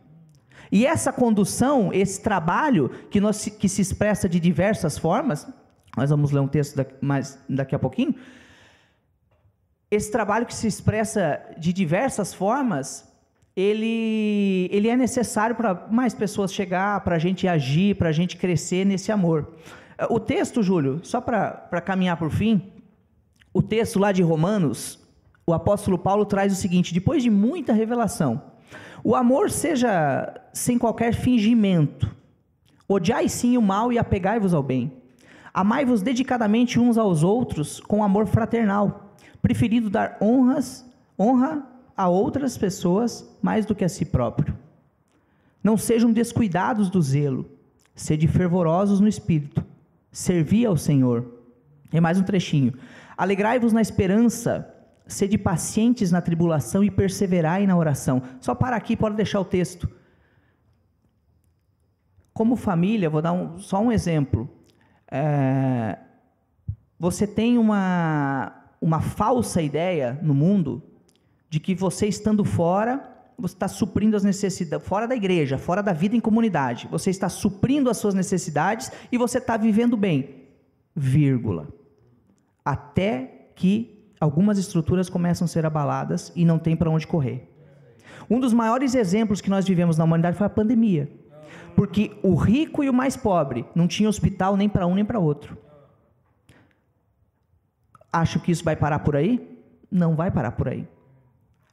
[0.72, 5.46] E essa condução, esse trabalho, que, nós, que se expressa de diversas formas,
[5.94, 8.14] nós vamos ler um texto daqui, mais, daqui a pouquinho.
[9.90, 13.06] Esse trabalho que se expressa de diversas formas,
[13.54, 18.38] ele, ele é necessário para mais pessoas chegar, para a gente agir, para a gente
[18.38, 19.52] crescer nesse amor.
[20.08, 22.72] O texto, Júlio, só para caminhar por fim,
[23.52, 24.98] o texto lá de Romanos,
[25.46, 28.52] o apóstolo Paulo traz o seguinte: depois de muita revelação,
[29.05, 32.15] o amor seja sem qualquer fingimento.
[32.88, 34.93] Odiai sim o mal e apegai-vos ao bem.
[35.53, 40.87] Amai-vos dedicadamente uns aos outros com amor fraternal, preferindo dar honras,
[41.19, 44.57] honra a outras pessoas mais do que a si próprio.
[45.62, 47.47] Não sejam descuidados do zelo,
[47.95, 49.65] sede fervorosos no espírito,
[50.11, 51.41] servi ao Senhor.
[51.93, 52.73] E mais um trechinho.
[53.17, 54.71] Alegrai-vos na esperança,
[55.07, 58.23] Sede pacientes na tribulação e perseverai na oração.
[58.41, 59.88] Só para aqui, pode deixar o texto.
[62.33, 64.49] Como família, vou dar um, só um exemplo.
[65.11, 65.99] É,
[66.99, 70.83] você tem uma, uma falsa ideia no mundo
[71.51, 75.93] de que você estando fora, você está suprindo as necessidades, fora da igreja, fora da
[75.93, 80.47] vida em comunidade, você está suprindo as suas necessidades e você está vivendo bem,
[80.95, 81.69] vírgula.
[82.65, 83.91] Até que
[84.22, 87.48] algumas estruturas começam a ser abaladas e não tem para onde correr.
[88.30, 91.11] Um dos maiores exemplos que nós vivemos na humanidade foi a pandemia.
[91.74, 95.18] Porque o rico e o mais pobre não tinham hospital nem para um nem para
[95.18, 95.58] outro.
[98.12, 99.61] Acho que isso vai parar por aí?
[99.90, 100.87] Não vai parar por aí.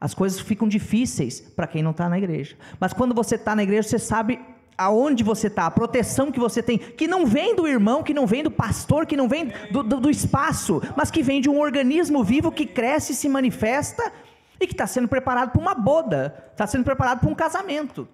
[0.01, 2.57] As coisas ficam difíceis para quem não está na igreja.
[2.79, 4.39] Mas quando você está na igreja, você sabe
[4.79, 8.25] aonde você está, a proteção que você tem, que não vem do irmão, que não
[8.25, 11.59] vem do pastor, que não vem do, do, do espaço, mas que vem de um
[11.59, 14.11] organismo vivo que cresce e se manifesta
[14.59, 18.07] e que está sendo preparado para uma boda, está sendo preparado para um casamento.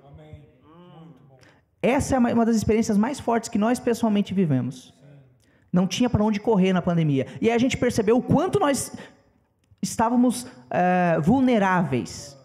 [1.82, 4.92] Essa é uma das experiências mais fortes que nós pessoalmente vivemos.
[5.72, 7.28] Não tinha para onde correr na pandemia.
[7.40, 8.92] E aí a gente percebeu o quanto nós
[9.82, 12.36] estávamos é, vulneráveis.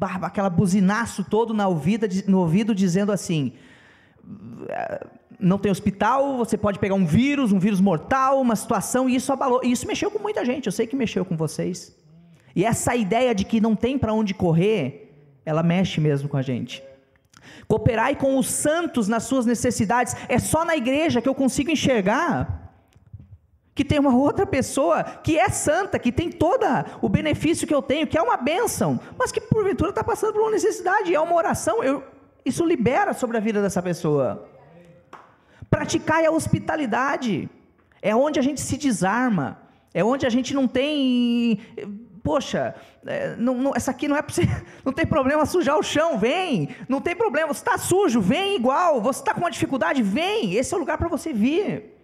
[0.00, 3.52] Aquela aquela buzinaço todo na ouvida, no ouvido dizendo assim:
[5.38, 9.32] não tem hospital, você pode pegar um vírus, um vírus mortal, uma situação, e isso
[9.32, 9.60] abalou.
[9.62, 11.96] E isso mexeu com muita gente, eu sei que mexeu com vocês.
[12.54, 15.14] E essa ideia de que não tem para onde correr,
[15.44, 16.82] ela mexe mesmo com a gente.
[17.66, 20.14] Cooperai com os santos nas suas necessidades.
[20.28, 22.57] É só na igreja que eu consigo enxergar
[23.78, 26.66] que tem uma outra pessoa que é santa, que tem todo
[27.00, 30.42] o benefício que eu tenho, que é uma bênção, mas que porventura está passando por
[30.42, 32.02] uma necessidade, é uma oração, eu,
[32.44, 34.48] isso libera sobre a vida dessa pessoa.
[35.70, 37.48] Praticar a hospitalidade,
[38.02, 39.62] é onde a gente se desarma,
[39.94, 41.60] é onde a gente não tem
[42.24, 42.74] poxa,
[43.06, 44.42] é, não, não, essa aqui não é você,
[44.84, 49.00] não tem problema sujar o chão, vem, não tem problema, você está sujo, vem igual,
[49.00, 51.97] você está com uma dificuldade, vem, esse é o lugar para você vir.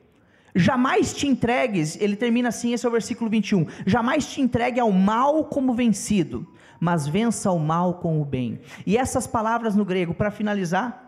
[0.55, 3.67] Jamais te entregues, ele termina assim, esse é o versículo 21.
[3.85, 6.47] Jamais te entregue ao mal como vencido,
[6.79, 8.61] mas vença o mal com o bem.
[8.87, 11.05] E essas palavras no grego, para finalizar,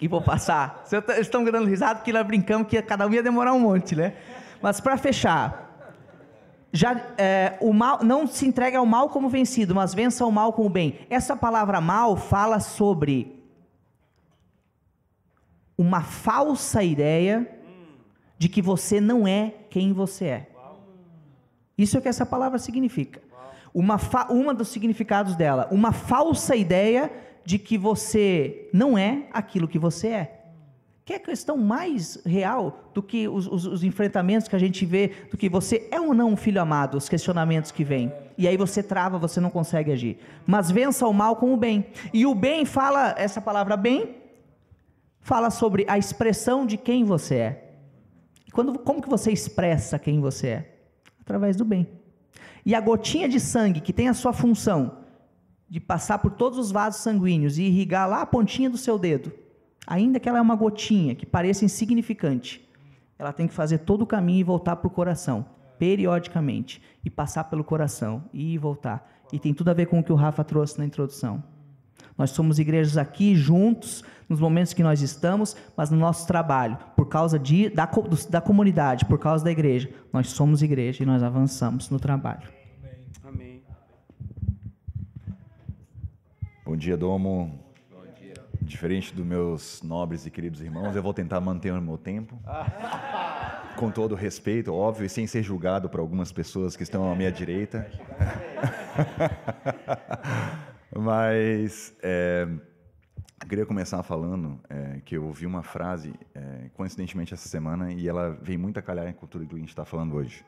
[0.00, 0.82] e vou passar.
[0.84, 4.14] Vocês estão dando risada porque nós brincamos que cada um ia demorar um monte, né?
[4.60, 5.70] Mas para fechar,
[6.72, 10.52] já é, o mal não se entregue ao mal como vencido, mas vença o mal
[10.52, 10.98] com o bem.
[11.08, 13.40] Essa palavra mal fala sobre
[15.76, 17.59] uma falsa ideia
[18.40, 20.46] de que você não é quem você é.
[21.76, 23.20] Isso é o que essa palavra significa.
[23.72, 24.00] Uma,
[24.30, 27.12] uma dos significados dela, uma falsa ideia
[27.44, 30.40] de que você não é aquilo que você é.
[31.04, 34.86] Que é a questão mais real do que os, os, os, enfrentamentos que a gente
[34.86, 38.10] vê, do que você é ou não um filho amado, os questionamentos que vêm.
[38.38, 40.18] E aí você trava, você não consegue agir.
[40.46, 41.84] Mas vença o mal com o bem.
[42.10, 44.16] E o bem fala, essa palavra bem,
[45.20, 47.69] fala sobre a expressão de quem você é.
[48.52, 50.78] Quando, como que você expressa quem você é?
[51.20, 51.88] Através do bem.
[52.64, 54.98] E a gotinha de sangue, que tem a sua função
[55.68, 59.32] de passar por todos os vasos sanguíneos e irrigar lá a pontinha do seu dedo,
[59.86, 62.68] ainda que ela é uma gotinha, que pareça insignificante,
[63.18, 65.46] ela tem que fazer todo o caminho e voltar para o coração,
[65.78, 69.08] periodicamente, e passar pelo coração, e voltar.
[69.32, 71.42] E tem tudo a ver com o que o Rafa trouxe na introdução.
[72.16, 77.06] Nós somos igrejas aqui juntos, nos momentos que nós estamos, mas no nosso trabalho, por
[77.06, 77.90] causa de, da,
[78.28, 79.90] da comunidade, por causa da igreja.
[80.12, 82.48] Nós somos igreja e nós avançamos no trabalho.
[83.24, 83.60] Amém.
[86.64, 87.58] Bom dia, Domo.
[87.90, 88.34] Bom dia.
[88.62, 92.38] Diferente dos meus nobres e queridos irmãos, eu vou tentar manter o meu tempo.
[93.76, 97.32] Com todo respeito, óbvio, e sem ser julgado por algumas pessoas que estão à minha
[97.32, 97.90] direita.
[100.96, 102.48] Mas é,
[103.48, 108.30] queria começar falando é, que eu ouvi uma frase, é, coincidentemente, essa semana, e ela
[108.42, 110.44] vem muito a calhar com tudo que a gente está falando hoje.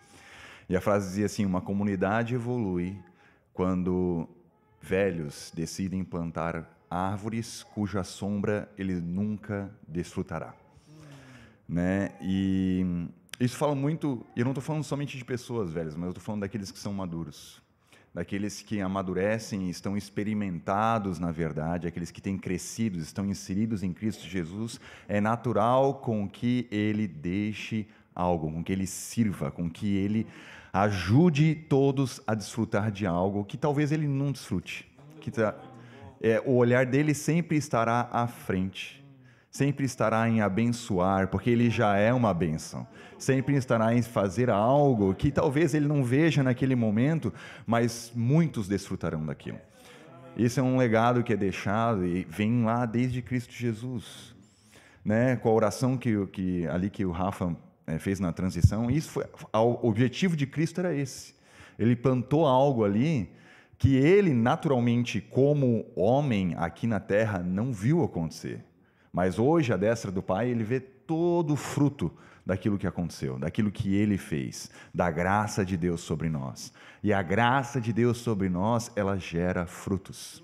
[0.69, 2.99] E a frase dizia assim: Uma comunidade evolui
[3.53, 4.29] quando
[4.81, 10.55] velhos decidem plantar árvores cuja sombra ele nunca desfrutará.
[11.69, 12.11] Né?
[12.21, 12.85] E
[13.39, 16.23] isso fala muito, e eu não estou falando somente de pessoas velhas, mas eu estou
[16.23, 17.62] falando daqueles que são maduros
[18.15, 24.29] daqueles que amadurecem, estão experimentados na verdade, aqueles que têm crescido, estão inseridos em Cristo
[24.29, 30.27] Jesus, é natural com que ele deixe algo, com que ele sirva, com que ele
[30.73, 34.91] ajude todos a desfrutar de algo que talvez ele não desfrute.
[35.21, 35.55] Que tá,
[36.21, 39.02] é, o olhar dele sempre estará à frente
[39.53, 42.87] sempre estará em abençoar, porque ele já é uma bênção.
[43.19, 47.33] Sempre estará em fazer algo que talvez ele não veja naquele momento,
[47.67, 49.59] mas muitos desfrutarão daquilo.
[50.35, 54.35] Isso é um legado que é deixado e vem lá desde Cristo Jesus,
[55.05, 55.37] né?
[55.37, 57.55] Com a oração que, que ali que o Rafa
[57.87, 61.35] é, fez na transição, isso foi o objetivo de Cristo era esse.
[61.79, 63.31] Ele plantou algo ali
[63.79, 68.65] que ele naturalmente como homem aqui na terra não viu acontecer.
[69.13, 72.11] Mas hoje, à destra do Pai, ele vê todo o fruto
[72.45, 76.73] daquilo que aconteceu, daquilo que ele fez, da graça de Deus sobre nós.
[77.03, 80.43] E a graça de Deus sobre nós, ela gera frutos.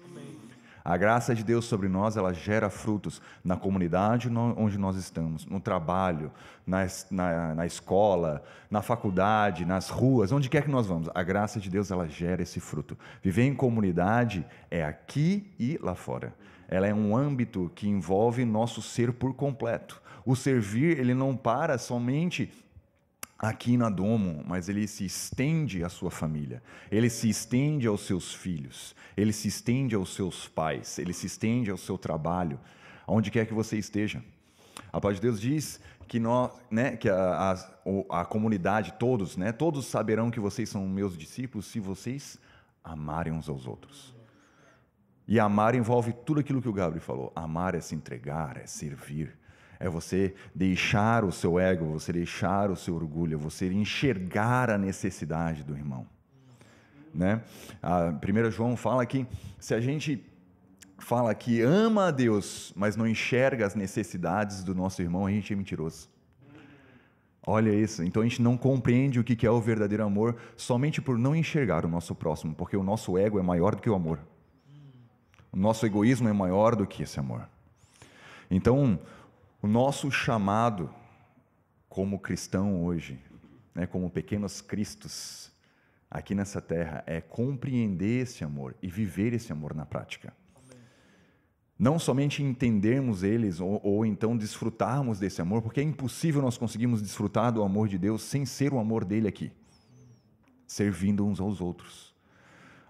[0.84, 5.60] A graça de Deus sobre nós, ela gera frutos na comunidade onde nós estamos, no
[5.60, 6.32] trabalho,
[6.66, 11.10] na, na, na, escola, na faculdade, nas ruas, onde quer que nós vamos.
[11.14, 12.96] A graça de Deus, ela gera esse fruto.
[13.22, 16.32] Viver em comunidade é aqui e lá fora
[16.68, 20.00] ela é um âmbito que envolve nosso ser por completo.
[20.24, 22.52] O servir, ele não para somente
[23.38, 28.34] aqui na Domo, mas ele se estende à sua família, ele se estende aos seus
[28.34, 32.58] filhos, ele se estende aos seus pais, ele se estende ao seu trabalho,
[33.06, 34.22] aonde quer que você esteja.
[34.92, 37.52] A palavra de Deus diz que nós, né, que a,
[38.10, 42.38] a, a comunidade, todos, né, todos saberão que vocês são meus discípulos se vocês
[42.82, 44.14] amarem uns aos outros.
[45.28, 47.32] E amar envolve tudo aquilo que o Gabriel falou.
[47.34, 49.34] Amar é se entregar, é servir,
[49.80, 54.76] é você deixar o seu ego, você deixar o seu orgulho, é você enxergar a
[54.76, 56.06] necessidade do irmão.
[57.14, 57.40] Né?
[57.82, 59.26] A 1 João fala que
[59.58, 60.22] se a gente
[60.98, 65.50] fala que ama a Deus, mas não enxerga as necessidades do nosso irmão, a gente
[65.54, 66.10] é mentiroso.
[67.46, 68.04] Olha isso.
[68.04, 71.86] Então a gente não compreende o que é o verdadeiro amor somente por não enxergar
[71.86, 74.20] o nosso próximo, porque o nosso ego é maior do que o amor.
[75.58, 77.48] O nosso egoísmo é maior do que esse amor.
[78.48, 78.96] Então,
[79.60, 80.88] o nosso chamado
[81.88, 83.18] como cristão hoje,
[83.74, 85.50] né, como pequenos cristos
[86.08, 90.32] aqui nessa terra, é compreender esse amor e viver esse amor na prática.
[91.76, 97.02] Não somente entendermos eles ou, ou, então desfrutarmos desse amor, porque é impossível nós conseguirmos
[97.02, 99.50] desfrutar do amor de Deus sem ser o amor dele aqui.
[100.68, 102.07] Servindo uns aos outros,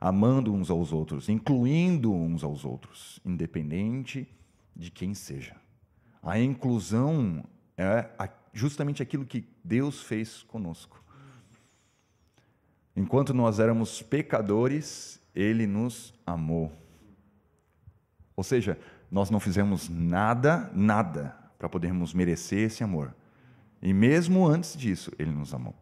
[0.00, 4.28] amando uns aos outros, incluindo uns aos outros, independente
[4.74, 5.56] de quem seja.
[6.22, 7.44] A inclusão
[7.76, 8.08] é
[8.52, 11.02] justamente aquilo que Deus fez conosco.
[12.94, 16.72] Enquanto nós éramos pecadores, Ele nos amou.
[18.34, 18.78] Ou seja,
[19.10, 23.14] nós não fizemos nada, nada, para podermos merecer esse amor.
[23.80, 25.74] E mesmo antes disso, Ele nos amou.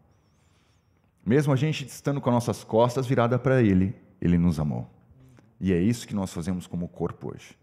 [1.25, 4.89] Mesmo a gente estando com as nossas costas viradas para Ele, Ele nos amou.
[5.59, 7.57] E é isso que nós fazemos como corpo hoje.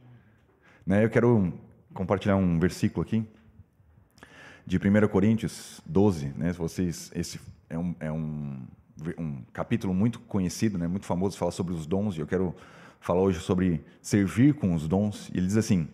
[0.86, 1.04] Né?
[1.04, 1.52] Eu quero
[1.92, 3.24] compartilhar um versículo aqui
[4.66, 6.28] de 1 Coríntios 12.
[6.36, 6.52] Né?
[6.52, 8.66] Vocês, esse é um, é um,
[9.18, 10.86] um capítulo muito conhecido, né?
[10.86, 12.54] muito famoso, fala sobre os dons, e eu quero
[13.04, 15.30] fala hoje sobre servir com os dons.
[15.34, 15.86] Ele diz assim: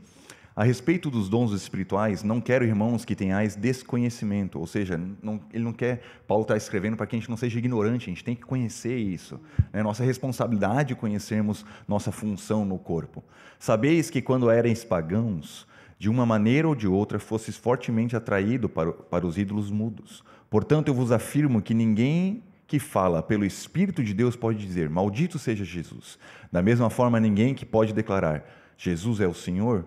[0.60, 4.58] a respeito dos dons espirituais, não quero, irmãos, que tenhais desconhecimento.
[4.58, 7.58] Ou seja, não, ele não quer, Paulo está escrevendo para que a gente não seja
[7.58, 9.40] ignorante, a gente tem que conhecer isso.
[9.72, 13.24] É nossa responsabilidade conhecermos nossa função no corpo.
[13.58, 15.66] Sabeis que quando erais pagãos,
[15.98, 20.22] de uma maneira ou de outra, fosses fortemente atraído para, para os ídolos mudos.
[20.50, 25.38] Portanto, eu vos afirmo que ninguém que fala pelo Espírito de Deus pode dizer: Maldito
[25.38, 26.18] seja Jesus.
[26.52, 28.44] Da mesma forma, ninguém que pode declarar:
[28.76, 29.86] Jesus é o Senhor,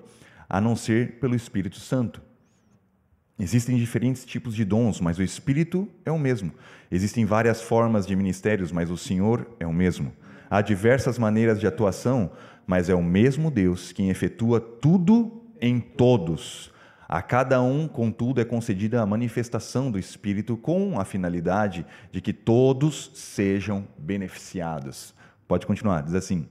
[0.54, 2.22] a não ser pelo Espírito Santo.
[3.40, 6.52] Existem diferentes tipos de dons, mas o Espírito é o mesmo.
[6.92, 10.14] Existem várias formas de ministérios, mas o Senhor é o mesmo.
[10.52, 12.30] Há diversas maneiras de atuação,
[12.68, 16.72] mas é o mesmo Deus quem efetua tudo em todos.
[17.10, 22.32] A cada um, contudo, é concedida a manifestação do Espírito com a finalidade de que
[22.32, 25.16] todos sejam beneficiados.
[25.48, 26.48] Pode continuar, diz assim: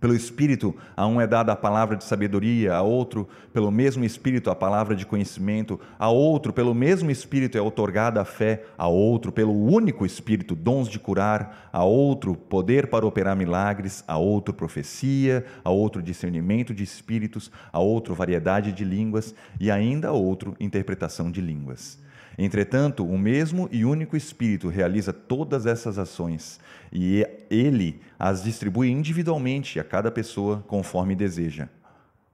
[0.00, 4.50] pelo Espírito, a um é dada a palavra de sabedoria, a outro, pelo mesmo Espírito,
[4.50, 9.32] a palavra de conhecimento, a outro, pelo mesmo Espírito, é otorgada a fé, a outro,
[9.32, 15.44] pelo único Espírito, dons de curar, a outro, poder para operar milagres, a outro, profecia,
[15.64, 21.30] a outro, discernimento de espíritos, a outro, variedade de línguas e ainda a outro, interpretação
[21.30, 22.05] de línguas.
[22.38, 26.60] Entretanto, o mesmo e único Espírito realiza todas essas ações
[26.92, 31.68] e ele as distribui individualmente a cada pessoa conforme deseja.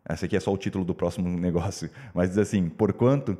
[0.08, 3.38] Esse aqui é só o título do próximo negócio, mas diz assim: porquanto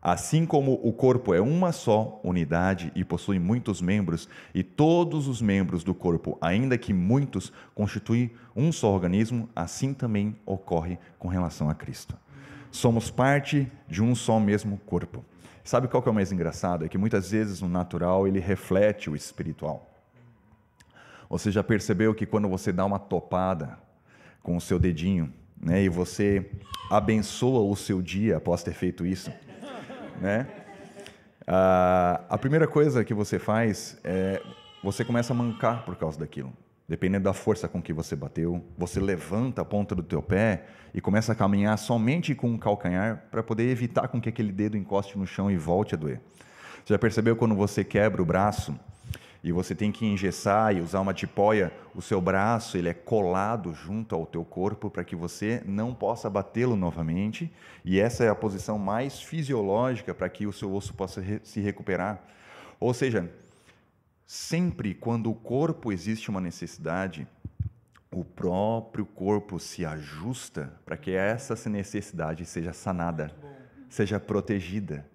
[0.00, 5.42] Assim como o corpo é uma só unidade e possui muitos membros, e todos os
[5.42, 11.68] membros do corpo, ainda que muitos, constituem um só organismo, assim também ocorre com relação
[11.68, 12.16] a Cristo.
[12.70, 15.24] Somos parte de um só mesmo corpo.
[15.68, 16.86] Sabe qual que é o mais engraçado?
[16.86, 19.86] É que muitas vezes o natural ele reflete o espiritual.
[21.28, 23.78] Você já percebeu que quando você dá uma topada
[24.42, 26.50] com o seu dedinho, né, e você
[26.90, 29.30] abençoa o seu dia após ter feito isso,
[30.22, 30.48] né?
[31.46, 34.42] Ah, a primeira coisa que você faz é
[34.82, 36.50] você começa a mancar por causa daquilo.
[36.88, 40.64] Dependendo da força com que você bateu, você levanta a ponta do teu pé
[40.94, 44.74] e começa a caminhar somente com o calcanhar para poder evitar com que aquele dedo
[44.74, 46.18] encoste no chão e volte a doer.
[46.82, 48.74] Você já percebeu quando você quebra o braço
[49.44, 53.74] e você tem que engessar e usar uma tipóia, o seu braço ele é colado
[53.74, 57.52] junto ao teu corpo para que você não possa batê-lo novamente,
[57.84, 62.20] e essa é a posição mais fisiológica para que o seu osso possa se recuperar.
[62.80, 63.30] Ou seja,
[64.30, 67.26] Sempre quando o corpo existe uma necessidade,
[68.12, 73.34] o próprio corpo se ajusta para que essa necessidade seja sanada,
[73.88, 75.08] seja protegida,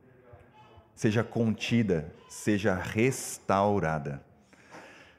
[0.96, 4.26] seja contida, seja restaurada.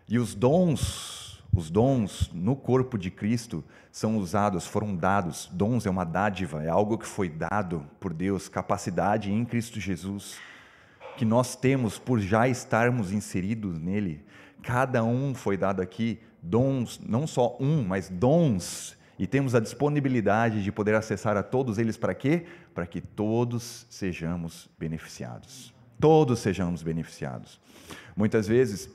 [0.09, 5.49] E os dons, Os dons no corpo de Cristo são usados, foram dados.
[5.53, 10.36] Dons é uma dádiva, é algo que foi dado por Deus, capacidade em Cristo Jesus,
[11.17, 14.25] que nós temos por já estarmos inseridos nele.
[14.62, 20.62] Cada um foi dado aqui, dons, não só um, mas dons, e temos a disponibilidade
[20.62, 22.47] de poder acessar a todos eles para quê?
[22.75, 25.73] Para que todos sejamos beneficiados.
[26.01, 27.61] Todos sejamos beneficiados.
[28.17, 28.91] Muitas vezes,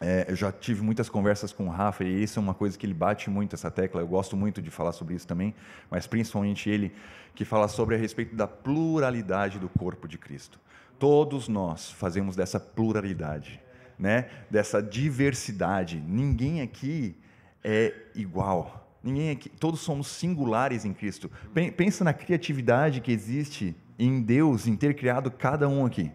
[0.00, 2.84] é, eu já tive muitas conversas com o Rafa e isso é uma coisa que
[2.84, 4.00] ele bate muito essa tecla.
[4.00, 5.54] Eu gosto muito de falar sobre isso também,
[5.90, 6.92] mas principalmente ele
[7.34, 10.58] que fala sobre a respeito da pluralidade do corpo de Cristo.
[10.98, 13.60] Todos nós fazemos dessa pluralidade,
[13.98, 14.28] né?
[14.50, 16.02] Dessa diversidade.
[16.06, 17.16] Ninguém aqui
[17.62, 18.96] é igual.
[19.02, 21.30] Ninguém aqui, todos somos singulares em Cristo.
[21.76, 26.10] Pensa na criatividade que existe em Deus em ter criado cada um aqui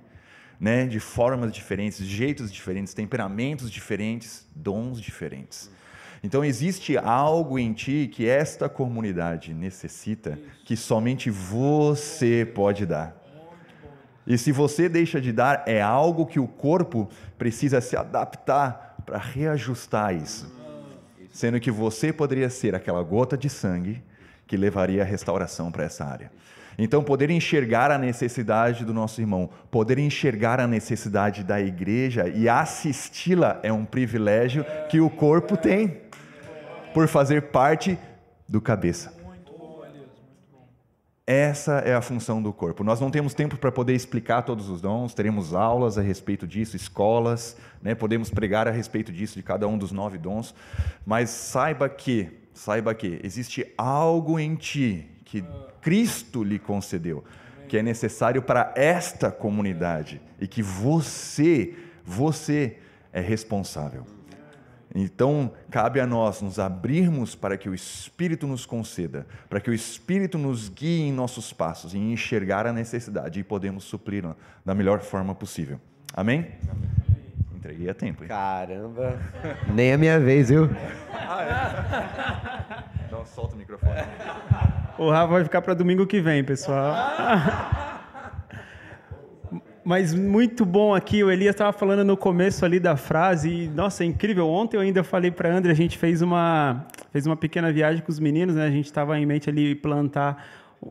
[0.63, 5.69] né, de formas diferentes, jeitos diferentes, temperamentos diferentes, dons diferentes.
[6.23, 13.21] Então existe algo em ti que esta comunidade necessita que somente você pode dar.
[14.25, 19.17] E se você deixa de dar, é algo que o corpo precisa se adaptar para
[19.17, 20.51] reajustar isso.
[21.31, 24.01] Sendo que você poderia ser aquela gota de sangue
[24.47, 26.31] que levaria a restauração para essa área.
[26.77, 32.49] Então, poder enxergar a necessidade do nosso irmão, poder enxergar a necessidade da igreja e
[32.49, 36.01] assisti-la é um privilégio que o corpo tem,
[36.93, 37.97] por fazer parte
[38.47, 39.22] do cabeça.
[41.25, 42.83] Essa é a função do corpo.
[42.83, 46.75] Nós não temos tempo para poder explicar todos os dons, teremos aulas a respeito disso,
[46.75, 47.95] escolas, né?
[47.95, 50.53] podemos pregar a respeito disso, de cada um dos nove dons,
[51.05, 55.45] mas saiba que, saiba que existe algo em ti que
[55.79, 57.23] Cristo lhe concedeu,
[57.69, 62.79] que é necessário para esta comunidade e que você, você
[63.13, 64.05] é responsável.
[64.95, 69.73] Então, cabe a nós nos abrirmos para que o Espírito nos conceda, para que o
[69.73, 74.23] Espírito nos guie em nossos passos, em enxergar a necessidade e podemos suprir
[74.63, 75.79] da melhor forma possível.
[76.13, 76.47] Amém?
[77.55, 78.23] Entreguei a tempo.
[78.23, 78.29] Hein?
[78.29, 79.19] Caramba!
[79.73, 80.69] Nem a minha vez, viu?
[81.11, 83.05] Ah, é?
[83.07, 83.93] Então, solta o microfone.
[84.99, 86.93] O Rafa vai ficar para domingo que vem, pessoal.
[89.85, 94.03] Mas muito bom aqui, o Elias estava falando no começo ali da frase, e, nossa,
[94.03, 94.47] é incrível.
[94.47, 98.09] Ontem eu ainda falei para André, a gente fez uma, fez uma pequena viagem com
[98.09, 98.65] os meninos, né?
[98.65, 100.41] A gente estava em mente ali plantar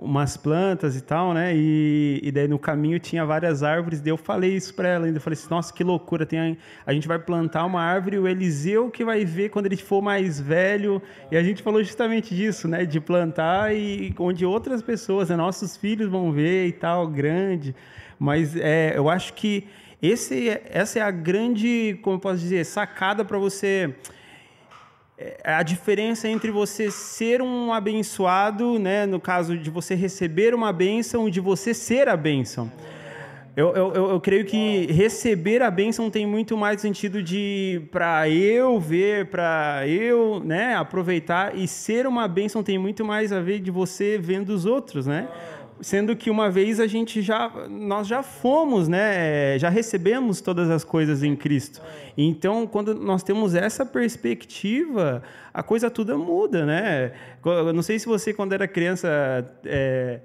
[0.01, 1.53] umas plantas e tal, né?
[1.55, 4.01] E, e daí no caminho tinha várias árvores.
[4.01, 5.18] Daí eu falei isso para ela ainda.
[5.18, 6.24] Eu falei assim: nossa, que loucura!
[6.24, 9.76] Tem a, a, gente vai plantar uma árvore, o Eliseu que vai ver quando ele
[9.76, 11.03] for mais velho.
[11.30, 12.84] E a gente falou justamente disso, né?
[12.84, 15.36] De plantar e onde outras pessoas, né?
[15.36, 17.74] nossos filhos vão ver e tal, grande.
[18.18, 19.66] Mas é, eu acho que
[20.01, 23.93] esse, essa é a grande, como eu posso dizer, sacada para você é,
[25.44, 31.28] a diferença entre você ser um abençoado, né, no caso de você receber uma bênção,
[31.28, 32.70] e de você ser a bênção.
[33.54, 38.80] Eu, eu, eu, creio que receber a bênção tem muito mais sentido de para eu
[38.80, 43.70] ver, para eu né, aproveitar, e ser uma bênção tem muito mais a ver de
[43.70, 45.28] você vendo os outros, né?
[45.83, 50.85] Sendo que uma vez a gente já nós já fomos, né, já recebemos todas as
[50.85, 51.83] coisas em Cristo.
[52.16, 55.22] Então, quando nós temos essa perspectiva,
[55.53, 57.12] a coisa toda muda, né?
[57.45, 59.09] Eu não sei se você quando era criança
[59.64, 60.20] é,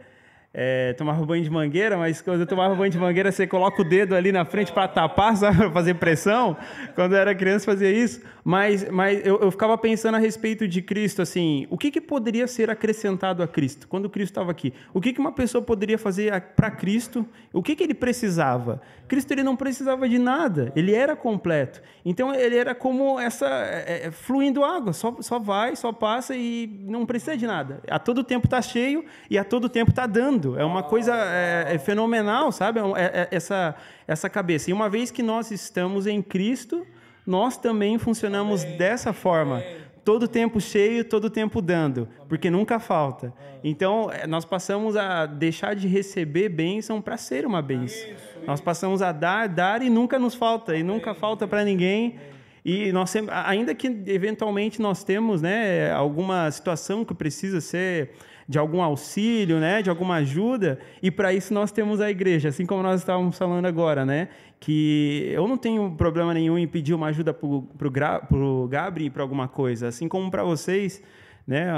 [0.54, 3.86] é, tomava banho de mangueira, mas quando eu tomava banho de mangueira, você coloca o
[3.86, 5.72] dedo ali na frente para tapar, sabe?
[5.72, 6.58] Fazer pressão.
[6.96, 8.22] Quando eu era criança, fazia isso.
[8.48, 12.48] Mas, mas eu, eu ficava pensando a respeito de Cristo, assim, o que, que poderia
[12.48, 14.74] ser acrescentado a Cristo quando Cristo estava aqui?
[14.94, 17.28] O que, que uma pessoa poderia fazer para Cristo?
[17.52, 18.82] O que, que ele precisava?
[19.06, 21.82] Cristo ele não precisava de nada, ele era completo.
[22.06, 26.68] Então ele era como essa é, é, fluindo água, só, só vai, só passa e
[26.86, 27.82] não precisa de nada.
[27.90, 30.58] A todo tempo está cheio e a todo tempo está dando.
[30.58, 32.80] É uma coisa é, é fenomenal, sabe?
[32.80, 33.76] É, é, essa,
[34.08, 34.70] essa cabeça.
[34.70, 36.88] E uma vez que nós estamos em Cristo,
[37.28, 38.78] nós também funcionamos Amém.
[38.78, 39.62] dessa forma.
[40.06, 43.34] Todo tempo cheio, todo tempo dando, porque nunca falta.
[43.62, 48.08] Então, é, nós passamos a deixar de receber bênção para ser uma bênção.
[48.48, 52.16] Nós passamos a dar, dar e nunca nos falta, e nunca falta para ninguém.
[52.64, 53.14] E nós
[53.46, 58.12] ainda que eventualmente nós temos, né, alguma situação que precisa ser
[58.48, 62.66] de algum auxílio, né, de alguma ajuda, e para isso nós temos a igreja, assim
[62.66, 64.30] como nós estávamos falando agora, né,
[64.60, 69.48] que eu não tenho problema nenhum em pedir uma ajuda para o Gabri para alguma
[69.48, 71.02] coisa, assim como para vocês,
[71.46, 71.72] né,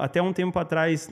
[0.00, 1.10] até um tempo atrás,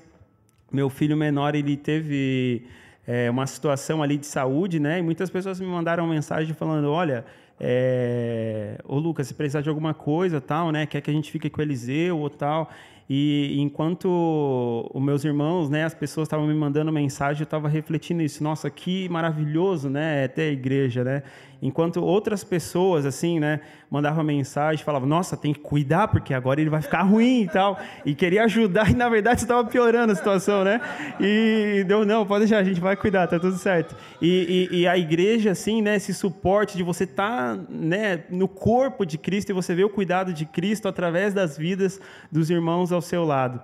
[0.70, 2.66] meu filho menor, ele teve
[3.06, 7.24] é, uma situação ali de saúde, né, e muitas pessoas me mandaram mensagem falando, olha,
[7.58, 10.84] é, ô Lucas, se precisar de alguma coisa, tal, né?
[10.86, 12.70] Quer que a gente fique com o Eliseu ou tal.
[13.08, 18.20] E enquanto os meus irmãos, né, as pessoas estavam me mandando mensagem, eu estava refletindo
[18.20, 18.42] isso.
[18.42, 21.22] Nossa, que maravilhoso, né, é ter a igreja, né?
[21.62, 26.68] Enquanto outras pessoas, assim, né, mandavam mensagem, falavam, nossa, tem que cuidar, porque agora ele
[26.68, 27.78] vai ficar ruim e tal.
[28.04, 30.80] E queria ajudar, e na verdade estava piorando a situação, né?
[31.18, 33.96] E deu, não, pode deixar, a gente vai cuidar, tá tudo certo.
[34.20, 38.48] E, e, e a igreja, assim, né, esse suporte de você estar, tá, né, no
[38.48, 42.00] corpo de Cristo e você ver o cuidado de Cristo através das vidas
[42.30, 43.60] dos irmãos ao seu lado.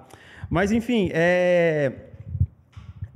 [0.48, 1.92] Mas, enfim, é.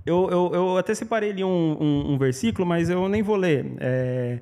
[0.04, 3.66] Eu, eu, eu, até separei ali um, um, um, versículo, mas eu nem vou ler.
[3.80, 4.38] É,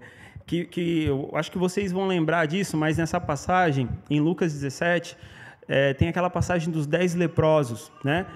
[0.46, 5.16] que, que eu acho que vocês vão lembrar disso, mas nessa passagem, em Lucas 17,
[5.66, 8.26] é, tem aquela passagem dos dez leprosos, né?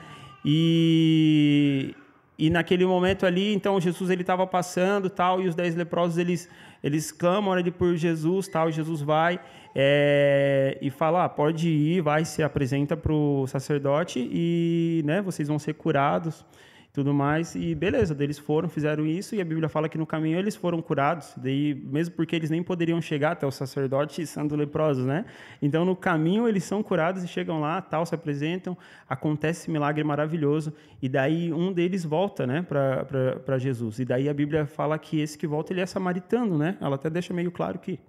[0.42, 1.94] E,
[2.38, 6.48] e naquele momento ali, então Jesus ele estava passando, tal, e os dez leprosos eles
[6.82, 9.40] eles clamam ali por Jesus, tal, e Jesus vai
[9.80, 15.46] é, e fala, ah, pode ir, vai, se apresenta para o sacerdote e, né, vocês
[15.46, 16.44] vão ser curados
[16.92, 17.54] tudo mais.
[17.54, 20.82] E beleza, eles foram, fizeram isso, e a Bíblia fala que no caminho eles foram
[20.82, 25.24] curados, daí, mesmo porque eles nem poderiam chegar até o sacerdote sendo leprosos, né?
[25.62, 28.76] Então, no caminho eles são curados e chegam lá, tal, se apresentam,
[29.08, 34.00] acontece esse milagre maravilhoso, e daí um deles volta, né, para Jesus.
[34.00, 36.76] E daí a Bíblia fala que esse que volta, ele é samaritano, né?
[36.80, 38.00] Ela até deixa meio claro que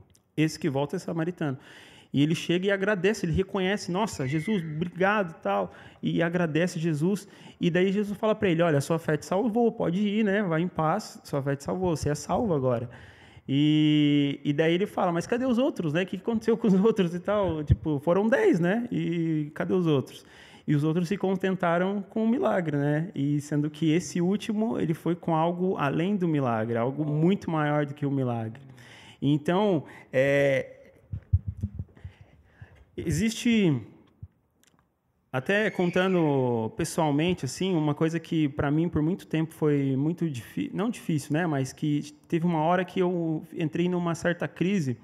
[0.42, 1.58] esse que volta é samaritano.
[2.12, 5.72] E ele chega e agradece, ele reconhece, nossa, Jesus, obrigado tal,
[6.02, 7.28] e agradece Jesus.
[7.62, 10.42] E daí Jesus fala para ele, olha, sua fé te salvou, pode ir, né?
[10.42, 12.90] Vai em paz, sua fé te salvou, você é salvo agora.
[13.48, 16.04] E, e daí ele fala, mas cadê os outros, né?
[16.04, 17.64] O que aconteceu com os outros e tal?
[17.64, 18.88] Tipo, foram dez, né?
[18.92, 20.26] E cadê os outros?
[20.68, 23.10] E os outros se contentaram com o milagre, né?
[23.14, 27.86] E sendo que esse último, ele foi com algo além do milagre, algo muito maior
[27.86, 28.69] do que o milagre.
[29.22, 30.80] Então, é,
[33.06, 33.82] Existe
[35.32, 40.72] até contando pessoalmente assim, uma coisa que para mim por muito tempo foi muito difícil,
[40.74, 44.98] não difícil, né, mas que teve uma hora que eu entrei numa certa crise,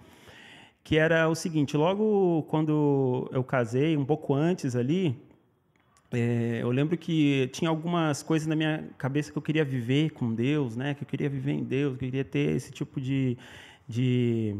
[0.84, 5.16] que era o seguinte, logo quando eu casei, um pouco antes ali,
[6.11, 10.34] é, eu lembro que tinha algumas coisas na minha cabeça que eu queria viver com
[10.34, 10.93] Deus, né?
[10.93, 13.38] Que eu queria viver em Deus, que eu queria ter esse tipo de,
[13.88, 14.55] de,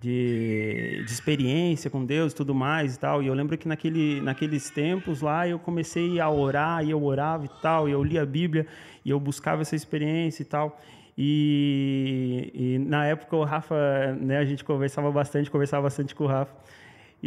[0.00, 3.22] de, de, experiência com Deus e tudo mais e tal.
[3.22, 7.44] E eu lembro que naquele, naqueles tempos lá eu comecei a orar e eu orava
[7.44, 8.66] e tal, e eu lia a Bíblia
[9.04, 10.78] e eu buscava essa experiência e tal.
[11.18, 16.26] E, e na época o Rafa, né, a gente conversava bastante, conversava bastante com o
[16.26, 16.54] Rafa.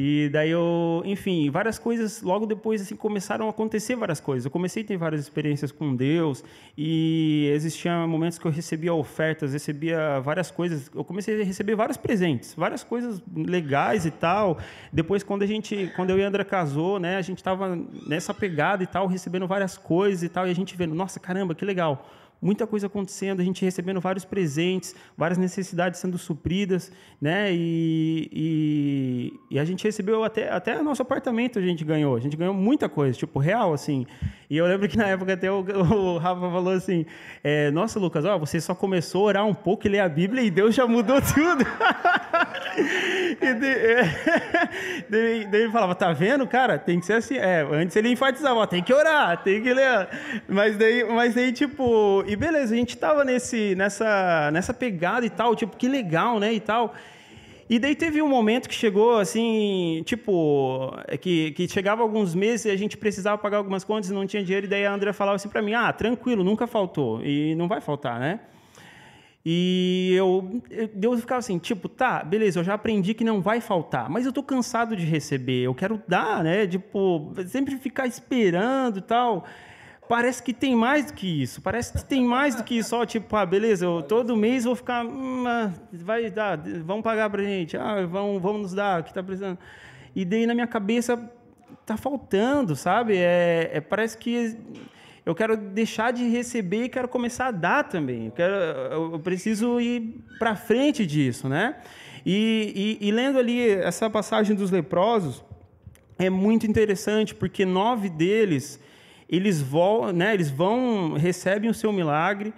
[0.02, 4.46] E daí eu, enfim, várias coisas, logo depois assim começaram a acontecer várias coisas.
[4.46, 6.42] Eu comecei a ter várias experiências com Deus
[6.78, 10.90] e existiam momentos que eu recebia ofertas, recebia várias coisas.
[10.96, 14.58] Eu comecei a receber vários presentes, várias coisas legais e tal.
[14.90, 17.78] Depois quando a gente, quando eu e a Andra casou, né, a gente estava
[18.08, 21.54] nessa pegada e tal, recebendo várias coisas e tal, e a gente vendo, nossa, caramba,
[21.54, 22.08] que legal
[22.42, 27.52] muita coisa acontecendo, a gente recebendo vários presentes, várias necessidades sendo supridas, né?
[27.52, 32.38] E, e, e, a gente recebeu até, até nosso apartamento a gente ganhou, a gente
[32.38, 34.06] ganhou muita coisa, tipo, real, assim.
[34.50, 37.06] E eu lembro que na época até o, o Rafa falou assim,
[37.44, 40.42] é, nossa, Lucas, ó, você só começou a orar um pouco e ler a Bíblia
[40.42, 41.66] e Deus já mudou tudo.
[43.42, 44.04] e de, é,
[45.10, 47.36] daí, ele falava, tá vendo, cara, tem que ser assim.
[47.36, 50.08] É, antes ele enfatizava, tem que orar, tem que ler.
[50.48, 55.30] Mas daí, mas daí tipo e beleza, a gente tava nesse, nessa, nessa pegada e
[55.32, 56.94] tal, tipo, que legal, né, e tal.
[57.68, 62.66] E daí teve um momento que chegou, assim, tipo, é que, que chegava alguns meses
[62.66, 65.12] e a gente precisava pagar algumas contas e não tinha dinheiro, e daí a André
[65.12, 68.40] falava assim para mim, ah, tranquilo, nunca faltou, e não vai faltar, né?
[69.44, 70.62] E eu,
[70.94, 74.34] Deus ficava assim, tipo, tá, beleza, eu já aprendi que não vai faltar, mas eu
[74.34, 76.68] tô cansado de receber, eu quero dar, né?
[76.68, 79.46] Tipo, sempre ficar esperando e tal
[80.10, 81.62] parece que tem mais do que isso.
[81.62, 82.82] Parece que tem mais do que.
[82.84, 87.30] Só tipo, ah, beleza, eu, todo mês vou ficar, hum, ah, vai dar, vão pagar
[87.30, 89.60] pra gente, ah, vão, vão nos dar, o que tá precisando.
[90.16, 91.32] E daí na minha cabeça
[91.86, 93.18] tá faltando, sabe?
[93.18, 94.58] É, é, parece que
[95.24, 98.26] eu quero deixar de receber e quero começar a dar também.
[98.26, 98.54] Eu, quero,
[99.14, 101.76] eu preciso ir para frente disso, né?
[102.26, 105.46] E, e, e lendo ali essa passagem dos leprosos,
[106.18, 108.80] é muito interessante, porque nove deles
[109.30, 112.54] eles vão, né, eles vão, recebem o seu milagre,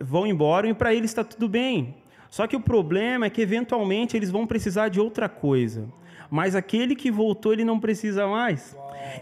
[0.00, 1.94] vão embora e para eles está tudo bem.
[2.28, 5.86] Só que o problema é que eventualmente eles vão precisar de outra coisa.
[6.30, 8.74] Mas aquele que voltou, ele não precisa mais.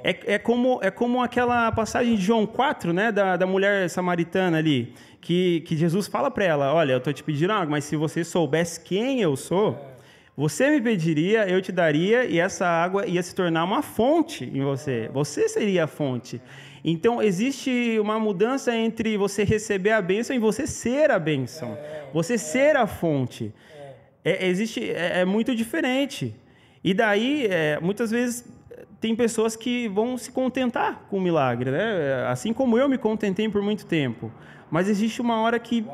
[0.04, 4.58] É, é, como, é como aquela passagem de João 4, né, da, da mulher samaritana
[4.58, 7.96] ali, que, que Jesus fala para ela: Olha, eu estou te pedindo algo, mas se
[7.96, 9.76] você soubesse quem eu sou,
[10.36, 14.62] Você me pediria, eu te daria, e essa água ia se tornar uma fonte em
[14.62, 15.10] você.
[15.12, 16.40] Você seria a fonte.
[16.84, 21.76] Então, existe uma mudança entre você receber a bênção e você ser a bênção.
[22.12, 23.52] Você ser a fonte.
[24.24, 26.34] É, existe, é, é muito diferente.
[26.82, 28.44] E daí, é, muitas vezes,
[29.00, 32.26] tem pessoas que vão se contentar com o milagre, né?
[32.28, 34.30] Assim como eu me contentei por muito tempo.
[34.70, 35.84] Mas existe uma hora que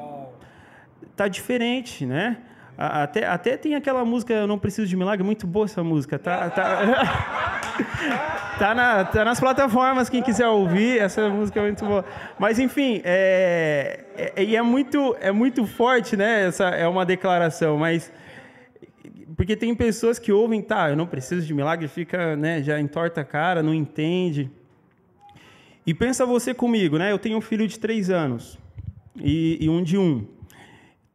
[1.17, 2.39] tá diferente, né?
[2.79, 6.19] Até, até tem aquela música Eu Não Preciso de Milagre, muito boa essa música.
[6.19, 7.61] Tá, tá,
[8.59, 12.05] tá, na, tá nas plataformas, quem quiser ouvir, essa música é muito boa.
[12.39, 14.05] Mas, enfim, é,
[14.37, 16.47] é, e é muito, é muito forte, né?
[16.47, 18.13] Essa é uma declaração, mas
[19.37, 23.21] porque tem pessoas que ouvem, tá, eu não preciso de milagre, fica, né, já entorta
[23.21, 24.51] a cara, não entende.
[25.87, 27.13] E pensa você comigo, né?
[27.13, 28.59] Eu tenho um filho de três anos
[29.15, 30.27] e, e um de um.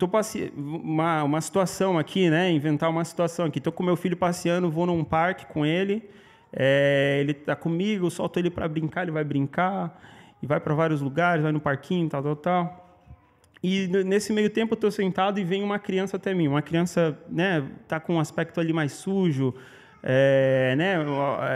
[0.02, 0.52] Tô passe...
[0.58, 2.52] uma, uma situação aqui, né?
[2.52, 3.62] Inventar uma situação aqui.
[3.62, 6.10] Tô com meu filho passeando, vou num parque com ele.
[6.52, 10.02] É, ele tá comigo, solto ele para brincar, ele vai brincar
[10.42, 13.00] e vai para vários lugares, vai no parquinho, tal, tal, tal.
[13.62, 16.48] E nesse meio tempo eu estou sentado e vem uma criança até mim.
[16.48, 19.54] Uma criança, né, tá com um aspecto ali mais sujo,
[20.02, 20.96] é, né,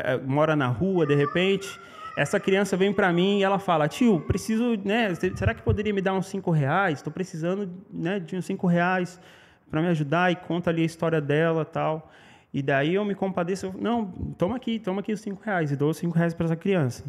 [0.04, 1.68] é, mora na rua de repente.
[2.16, 5.13] Essa criança vem para mim e ela fala: Tio, preciso, né?
[5.36, 6.99] Será que poderia me dar uns cinco reais?
[6.99, 9.20] Estou precisando, né, de uns cinco reais
[9.70, 12.09] para me ajudar e conta ali a história dela, tal.
[12.53, 14.05] E daí eu me compadeço, não,
[14.38, 17.03] toma aqui, toma aqui os cinco reais e dou os cinco reais para essa criança.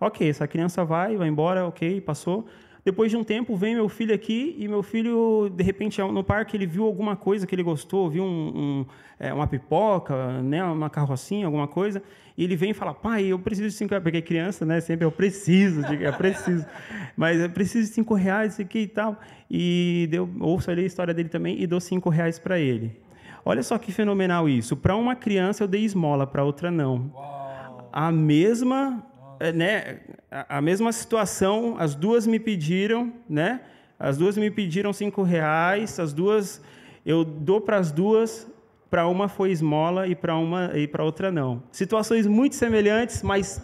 [0.00, 2.48] Ok, essa criança vai, vai embora, ok, passou.
[2.88, 6.56] Depois de um tempo, vem meu filho aqui e meu filho, de repente, no parque,
[6.56, 8.86] ele viu alguma coisa que ele gostou, viu um, um,
[9.20, 12.02] é, uma pipoca, né, uma carrocinha, alguma coisa,
[12.34, 15.04] e ele vem e fala, pai, eu preciso de cinco reais, porque criança, né, sempre
[15.04, 16.64] eu preciso, eu preciso,
[17.14, 19.20] mas eu preciso de cinco reais, isso aqui e tal.
[19.50, 22.98] E deu, ouço ali a história dele também e dou cinco reais para ele.
[23.44, 24.74] Olha só que fenomenal isso.
[24.74, 27.10] Para uma criança eu dei esmola, para outra não.
[27.14, 27.90] Uau.
[27.92, 29.06] A mesma
[29.54, 33.60] né, a, mesma situação, as duas me pediram, né?
[33.98, 36.62] As duas me pediram cinco reais, as duas
[37.04, 38.46] eu dou para as duas,
[38.90, 41.62] para uma foi esmola e para uma e para outra não.
[41.72, 43.62] Situações muito semelhantes, mas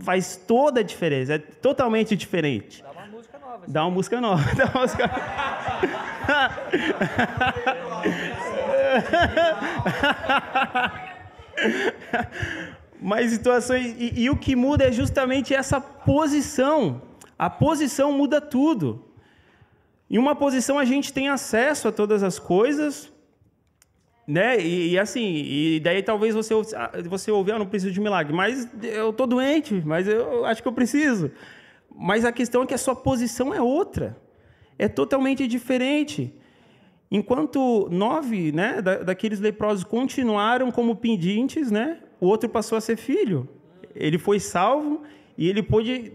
[0.00, 2.82] faz toda a diferença, é totalmente diferente.
[2.82, 3.64] Dá uma música nova.
[3.68, 4.54] Dá uma música nova.
[4.54, 5.10] Dá uma música...
[13.00, 13.94] Mas situações.
[13.98, 17.02] E, e, o que muda é justamente essa posição.
[17.38, 19.04] A posição muda tudo.
[20.10, 23.12] Em uma posição a gente tem acesso a todas as coisas,
[24.26, 24.58] né?
[24.58, 26.54] E, e assim, e daí talvez você
[27.08, 30.68] você ouvir, ah, não preciso de milagre, mas eu tô doente, mas eu acho que
[30.68, 31.30] eu preciso.
[31.94, 34.16] Mas a questão é que a sua posição é outra,
[34.78, 36.34] é totalmente diferente.
[37.10, 42.00] Enquanto nove, né, da, daqueles leprosos continuaram como pedintes, né?
[42.20, 43.48] O outro passou a ser filho.
[43.94, 45.02] Ele foi salvo
[45.36, 46.12] e ele pôde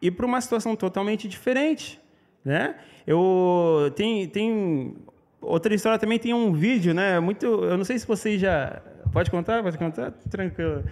[0.00, 2.00] ir para uma situação totalmente diferente,
[2.44, 2.76] né?
[3.06, 4.96] Eu tem tem
[5.40, 7.18] outra história também tem um vídeo, né?
[7.20, 10.84] Muito, eu não sei se vocês já pode contar, pode contar, tranquilo.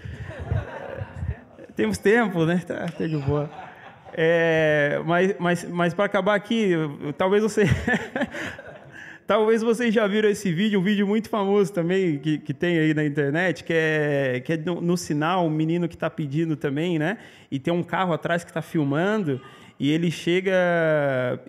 [1.76, 2.62] Temos tempo, né?
[2.66, 3.50] Tá, tá de boa.
[4.12, 6.70] É, mas mas, mas para acabar aqui,
[7.18, 7.64] talvez você
[9.26, 12.92] Talvez vocês já viram esse vídeo, um vídeo muito famoso também que, que tem aí
[12.92, 16.98] na internet, que é, que é no, no sinal, um menino que está pedindo também,
[16.98, 17.16] né?
[17.50, 19.40] E tem um carro atrás que está filmando
[19.80, 20.52] e ele chega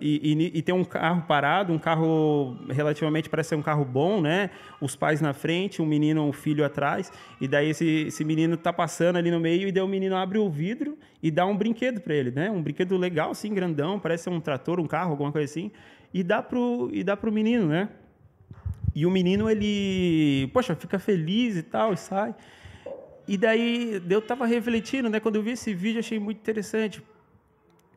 [0.00, 4.22] e, e, e, tem um carro parado, um carro relativamente parece ser um carro bom,
[4.22, 4.48] né?
[4.80, 8.72] Os pais na frente, um menino, um filho atrás, e daí esse, esse menino está
[8.72, 12.00] passando ali no meio e daí o menino abre o vidro e dá um brinquedo
[12.00, 12.50] para ele, né?
[12.50, 15.70] Um brinquedo legal, assim, grandão, parece ser um trator, um carro, alguma coisa assim
[16.12, 17.88] e dá pro, e dá pro menino, né?
[18.94, 22.34] E o menino, ele, poxa, fica feliz e tal, e sai.
[23.28, 25.20] E daí, eu estava refletindo, né?
[25.20, 27.02] Quando eu vi esse vídeo, achei muito interessante.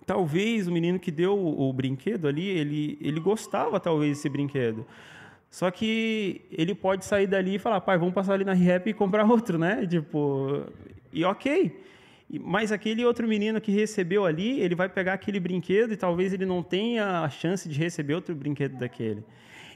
[0.06, 4.86] Talvez o menino que deu o, o brinquedo ali, ele, ele gostava, talvez, desse brinquedo.
[5.50, 8.94] Só que ele pode sair dali e falar, pai, vamos passar ali na Rap e
[8.94, 9.86] comprar outro, né?
[9.88, 10.64] Tipo,
[11.14, 11.80] e ok.
[12.30, 16.46] Mas aquele outro menino que recebeu ali, ele vai pegar aquele brinquedo e talvez ele
[16.46, 19.24] não tenha a chance de receber outro brinquedo daquele.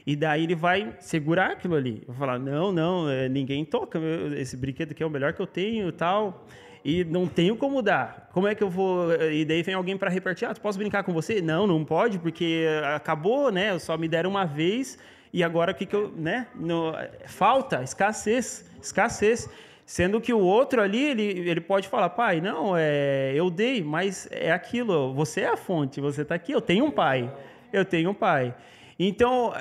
[0.06, 2.02] E daí ele vai segurar aquilo ali.
[2.06, 3.98] Vai falar: não, não, é, ninguém toca,
[4.36, 6.46] esse brinquedo aqui é o melhor que eu tenho tal.
[6.84, 8.28] E não tenho como dar.
[8.30, 9.10] Como é que eu vou.
[9.14, 11.40] E daí vem alguém para repartir: ah, posso brincar com você?
[11.40, 13.78] Não, não pode, porque acabou, né?
[13.78, 14.98] Só me deram uma vez
[15.32, 16.12] e agora o que, que eu.
[16.12, 16.46] Né?
[16.54, 16.92] No,
[17.26, 19.48] falta, escassez, escassez.
[19.86, 24.26] Sendo que o outro ali, ele, ele pode falar, pai, não, é, eu dei, mas
[24.30, 27.30] é aquilo, você é a fonte, você está aqui, eu tenho um pai,
[27.70, 28.54] eu tenho um pai.
[28.98, 29.52] Então,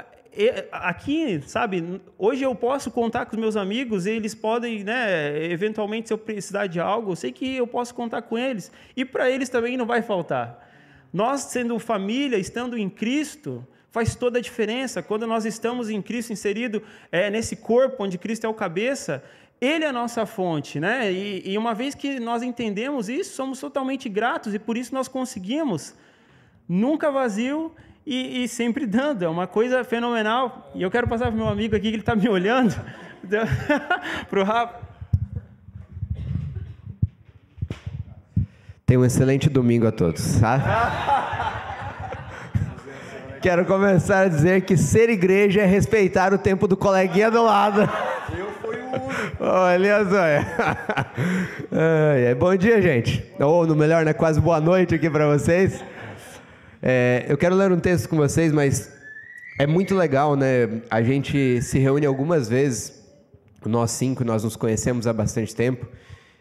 [0.72, 6.14] aqui, sabe, hoje eu posso contar com os meus amigos, eles podem, né, eventualmente, se
[6.14, 8.72] eu precisar de algo, eu sei que eu posso contar com eles.
[8.96, 10.72] E para eles também não vai faltar.
[11.12, 15.04] Nós, sendo família, estando em Cristo, faz toda a diferença.
[15.04, 19.24] Quando nós estamos em Cristo, inserido é, nesse corpo onde Cristo é o cabeça,
[19.60, 21.12] Ele é a nossa fonte, né?
[21.12, 25.08] E, e uma vez que nós entendemos isso, somos totalmente gratos e por isso nós
[25.08, 25.96] conseguimos
[26.68, 27.72] nunca vazio
[28.06, 29.24] e, e sempre dando.
[29.24, 30.72] É uma coisa fenomenal.
[30.76, 32.76] E eu quero passar para o meu amigo aqui que ele está me olhando,
[34.30, 34.94] para o Rafa.
[38.86, 41.64] Tenha um excelente domingo a todos, tá?
[43.42, 47.90] Quero começar a dizer que ser igreja é respeitar o tempo do coleguinha do lado.
[49.46, 51.76] Olha só.
[51.76, 52.34] É.
[52.34, 53.22] Bom dia, gente.
[53.38, 54.14] Ou, no melhor, né?
[54.14, 55.84] Quase boa noite aqui para vocês.
[56.82, 58.90] É, eu quero ler um texto com vocês, mas
[59.60, 60.82] é muito legal, né?
[60.90, 63.04] A gente se reúne algumas vezes,
[63.66, 65.86] nós cinco, nós nos conhecemos há bastante tempo.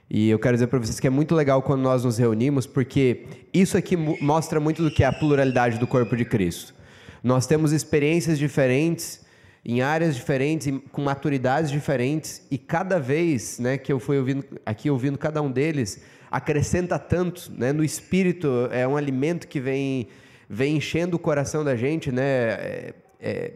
[0.09, 3.25] E eu quero dizer para vocês que é muito legal quando nós nos reunimos, porque
[3.53, 6.73] isso aqui mo- mostra muito do que é a pluralidade do corpo de Cristo.
[7.21, 9.22] Nós temos experiências diferentes,
[9.65, 14.91] em áreas diferentes, com maturidades diferentes, e cada vez né, que eu fui ouvindo, aqui
[14.91, 20.09] ouvindo cada um deles, acrescenta tanto né, no espírito, é um alimento que vem,
[20.49, 22.23] vem enchendo o coração da gente, né?
[22.25, 23.53] É- é-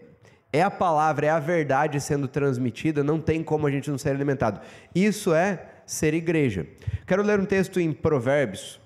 [0.52, 4.10] é a palavra, é a verdade sendo transmitida, não tem como a gente não ser
[4.10, 4.60] alimentado.
[4.94, 6.66] Isso é ser igreja.
[7.06, 8.80] Quero ler um texto em Provérbios,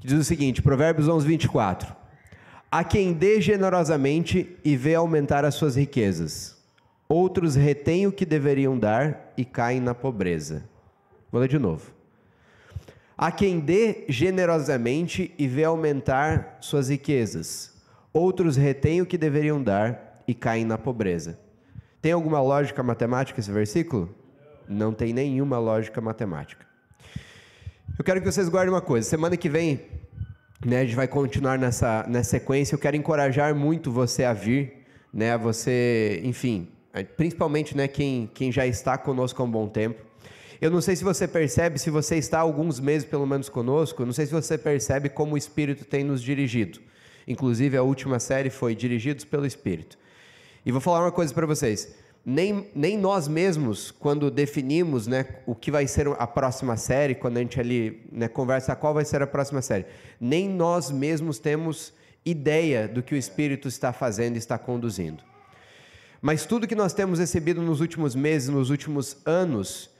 [0.00, 1.97] que diz o seguinte: Provérbios 11, 24.
[2.70, 6.54] Há quem dê generosamente e vê aumentar as suas riquezas,
[7.08, 10.68] outros retêm o que deveriam dar e caem na pobreza.
[11.32, 11.90] Vou ler de novo.
[13.16, 17.74] Há quem dê generosamente e vê aumentar suas riquezas,
[18.12, 21.38] outros retêm o que deveriam dar e caem na pobreza.
[22.02, 24.14] Tem alguma lógica matemática esse versículo?
[24.68, 26.66] Não tem nenhuma lógica matemática.
[27.98, 29.08] Eu quero que vocês guardem uma coisa.
[29.08, 29.80] Semana que vem,
[30.64, 32.74] né, a gente vai continuar nessa, nessa sequência.
[32.74, 36.68] Eu quero encorajar muito você a vir, né, você, enfim,
[37.16, 40.02] principalmente, né, quem, quem já está conosco há um bom tempo.
[40.60, 44.02] Eu não sei se você percebe, se você está há alguns meses pelo menos conosco,
[44.02, 46.80] eu não sei se você percebe como o Espírito tem nos dirigido.
[47.28, 49.98] Inclusive, a última série foi Dirigidos pelo Espírito.
[50.66, 51.94] E vou falar uma coisa para vocês.
[52.24, 57.38] Nem, nem nós mesmos, quando definimos né, o que vai ser a próxima série, quando
[57.38, 59.86] a gente ali né, conversa qual vai ser a próxima série,
[60.20, 61.92] nem nós mesmos temos
[62.24, 65.22] ideia do que o Espírito está fazendo e está conduzindo.
[66.20, 69.90] Mas tudo que nós temos recebido nos últimos meses, nos últimos anos,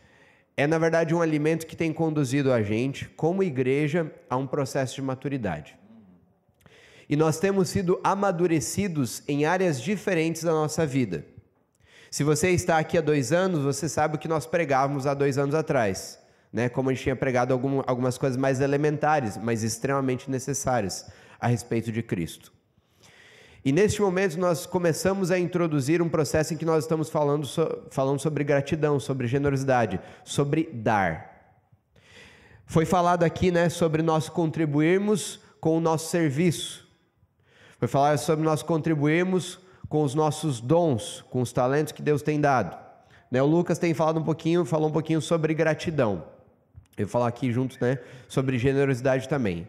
[0.56, 4.96] é na verdade um alimento que tem conduzido a gente, como igreja, a um processo
[4.96, 5.76] de maturidade.
[7.08, 11.24] E nós temos sido amadurecidos em áreas diferentes da nossa vida.
[12.10, 15.36] Se você está aqui há dois anos, você sabe o que nós pregávamos há dois
[15.36, 16.18] anos atrás.
[16.52, 16.68] Né?
[16.68, 21.92] Como a gente tinha pregado algum, algumas coisas mais elementares, mas extremamente necessárias a respeito
[21.92, 22.52] de Cristo.
[23.64, 27.86] E neste momento nós começamos a introduzir um processo em que nós estamos falando, so,
[27.90, 31.56] falando sobre gratidão, sobre generosidade, sobre dar.
[32.64, 36.88] Foi falado aqui né, sobre nós contribuirmos com o nosso serviço.
[37.78, 42.40] Foi falado sobre nós contribuirmos com os nossos dons, com os talentos que Deus tem
[42.40, 42.76] dado.
[43.30, 46.24] Né, o Lucas tem falado um pouquinho, falou um pouquinho sobre gratidão.
[46.96, 49.68] Eu vou falar aqui junto, né, sobre generosidade também.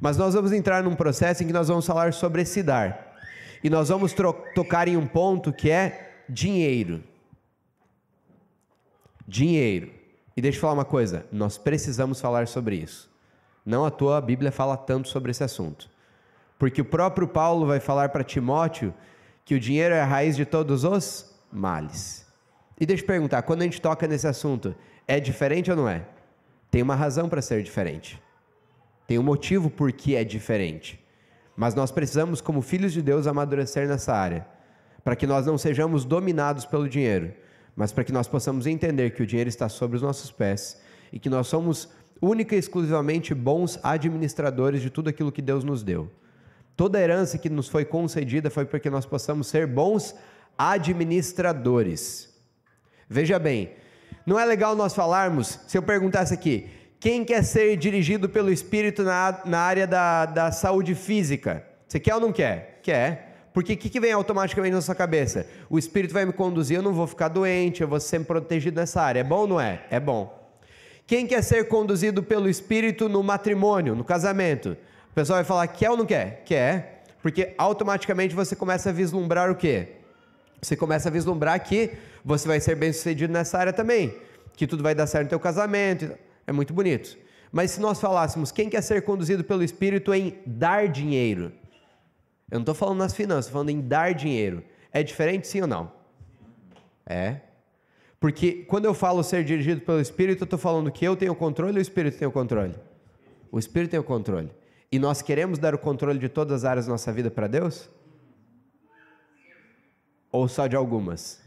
[0.00, 3.16] Mas nós vamos entrar num processo em que nós vamos falar sobre esse dar.
[3.64, 4.14] E nós vamos
[4.54, 7.02] tocar em um ponto que é dinheiro.
[9.26, 9.90] Dinheiro.
[10.36, 13.10] E deixa eu falar uma coisa, nós precisamos falar sobre isso.
[13.64, 15.88] Não à toa a Bíblia fala tanto sobre esse assunto.
[16.58, 18.94] Porque o próprio Paulo vai falar para Timóteo
[19.46, 22.26] que o dinheiro é a raiz de todos os males.
[22.78, 24.74] E deixa eu perguntar, quando a gente toca nesse assunto,
[25.06, 26.04] é diferente ou não é?
[26.68, 28.20] Tem uma razão para ser diferente.
[29.06, 31.00] Tem um motivo por que é diferente.
[31.56, 34.44] Mas nós precisamos, como filhos de Deus, amadurecer nessa área,
[35.04, 37.32] para que nós não sejamos dominados pelo dinheiro,
[37.76, 40.82] mas para que nós possamos entender que o dinheiro está sobre os nossos pés
[41.12, 41.88] e que nós somos
[42.20, 46.10] única e exclusivamente bons administradores de tudo aquilo que Deus nos deu.
[46.76, 50.14] Toda herança que nos foi concedida foi porque nós possamos ser bons
[50.58, 52.28] administradores.
[53.08, 53.70] Veja bem,
[54.26, 56.68] não é legal nós falarmos, se eu perguntasse aqui,
[57.00, 61.64] quem quer ser dirigido pelo Espírito na, na área da, da saúde física?
[61.86, 62.80] Você quer ou não quer?
[62.82, 63.48] Quer.
[63.54, 65.46] Porque o que, que vem automaticamente na sua cabeça?
[65.70, 69.00] O Espírito vai me conduzir, eu não vou ficar doente, eu vou ser protegido nessa
[69.00, 69.20] área.
[69.20, 69.84] É bom ou não é?
[69.90, 70.46] É bom.
[71.06, 74.76] Quem quer ser conduzido pelo Espírito no matrimônio, no casamento?
[75.16, 76.42] Pessoal vai falar, quer ou não quer?
[76.44, 77.02] Quer.
[77.22, 79.92] Porque automaticamente você começa a vislumbrar o quê?
[80.60, 81.92] Você começa a vislumbrar que
[82.22, 84.14] você vai ser bem sucedido nessa área também,
[84.54, 86.12] que tudo vai dar certo no teu casamento.
[86.46, 87.16] É muito bonito.
[87.50, 91.50] Mas se nós falássemos quem quer ser conduzido pelo Espírito em dar dinheiro,
[92.50, 94.62] eu não estou falando nas finanças, estou falando em dar dinheiro.
[94.92, 95.90] É diferente sim ou não?
[97.06, 97.36] É.
[98.20, 101.36] Porque quando eu falo ser dirigido pelo Espírito, eu estou falando que eu tenho o
[101.36, 102.74] controle ou o Espírito tem o controle?
[103.50, 104.50] O Espírito tem o controle.
[104.90, 107.88] E nós queremos dar o controle de todas as áreas da nossa vida para Deus?
[110.30, 111.40] Ou só de algumas?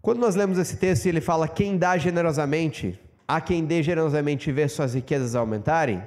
[0.00, 2.98] Quando nós lemos esse texto e ele fala quem dá generosamente,
[3.28, 6.02] a quem dê generosamente vê suas riquezas aumentarem,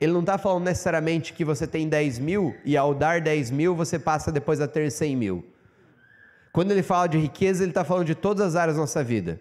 [0.00, 3.74] ele não está falando necessariamente que você tem 10 mil e ao dar 10 mil
[3.74, 5.44] você passa depois a ter 100 mil.
[6.52, 9.40] Quando ele fala de riqueza, ele está falando de todas as áreas da nossa vida.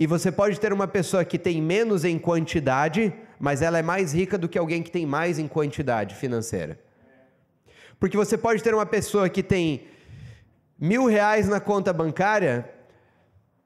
[0.00, 4.14] E você pode ter uma pessoa que tem menos em quantidade, mas ela é mais
[4.14, 6.78] rica do que alguém que tem mais em quantidade financeira.
[7.98, 9.88] Porque você pode ter uma pessoa que tem
[10.78, 12.70] mil reais na conta bancária,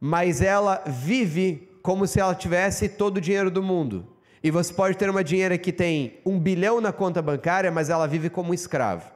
[0.00, 4.16] mas ela vive como se ela tivesse todo o dinheiro do mundo.
[4.42, 8.06] E você pode ter uma dinheira que tem um bilhão na conta bancária, mas ela
[8.06, 9.10] vive como um escravo.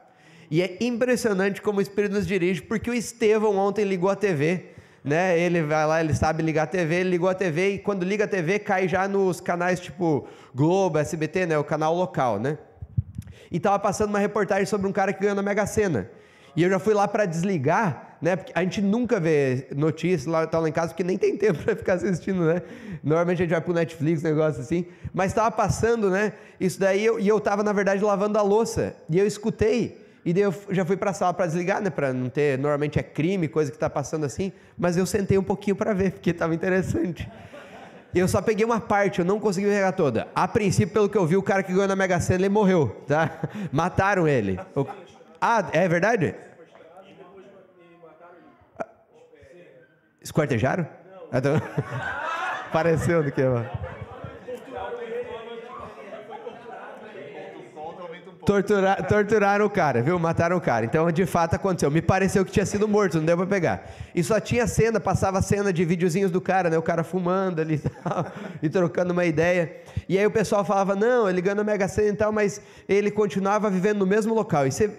[0.51, 4.76] E é impressionante como o Espírito nos dirige, porque o Estevão ontem ligou a TV
[5.07, 5.39] né?
[5.39, 8.25] Ele vai lá, ele sabe ligar a TV, ele ligou a TV e quando liga
[8.25, 11.57] a TV cai já nos canais tipo Globo, SBT, né?
[11.57, 12.57] O canal local, né?
[13.49, 16.09] E tava passando uma reportagem sobre um cara que ganhou na Mega Sena.
[16.55, 18.35] E eu já fui lá para desligar, né?
[18.35, 21.59] Porque a gente nunca vê notícias lá, tá lá em casa, porque nem tem tempo
[21.63, 22.61] para ficar assistindo, né?
[23.01, 24.87] Normalmente a gente vai pro Netflix, negócio assim.
[25.13, 26.33] Mas estava passando, né?
[26.59, 28.95] Isso daí, eu, e eu tava, na verdade, lavando a louça.
[29.09, 30.06] E eu escutei.
[30.27, 31.89] E daí eu já fui para a sala para desligar, né?
[31.89, 32.59] Para não ter.
[32.59, 34.51] Normalmente é crime, coisa que está passando assim.
[34.77, 37.31] Mas eu sentei um pouquinho para ver, porque estava interessante.
[38.13, 40.27] Eu só peguei uma parte, eu não consegui pegar toda.
[40.35, 42.89] A princípio, pelo que eu vi, o cara que ganhou na Mega Sena, ele morreu,
[43.07, 43.39] tá?
[43.71, 44.59] Mataram ele.
[44.75, 44.85] O...
[45.39, 46.35] Ah, é verdade?
[50.21, 50.85] Esquartejaram?
[51.31, 51.61] Não.
[52.73, 53.86] Pareceu do que, mano.
[58.47, 60.17] Tortura, torturaram o cara, viu?
[60.17, 60.85] Mataram o cara.
[60.85, 61.91] Então, de fato, aconteceu.
[61.91, 63.91] Me pareceu que tinha sido morto, não deu pra pegar.
[64.15, 66.77] E só tinha cena, passava cena de videozinhos do cara, né?
[66.77, 68.25] O cara fumando ali e tal,
[68.63, 69.75] e trocando uma ideia.
[70.07, 73.11] E aí o pessoal falava, não, ele ganhou a Mega Sena e tal, mas ele
[73.11, 74.65] continuava vivendo no mesmo local.
[74.65, 74.91] E você,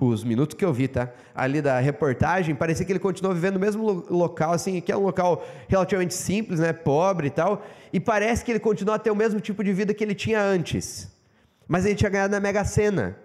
[0.00, 1.10] os minutos que eu vi, tá?
[1.34, 5.02] Ali da reportagem, parecia que ele continuou vivendo no mesmo local, assim, que é um
[5.02, 6.72] local relativamente simples, né?
[6.72, 7.62] Pobre e tal.
[7.92, 10.40] E parece que ele continua a ter o mesmo tipo de vida que ele tinha
[10.40, 11.14] antes
[11.68, 13.16] mas ele tinha ganhado na Mega Sena.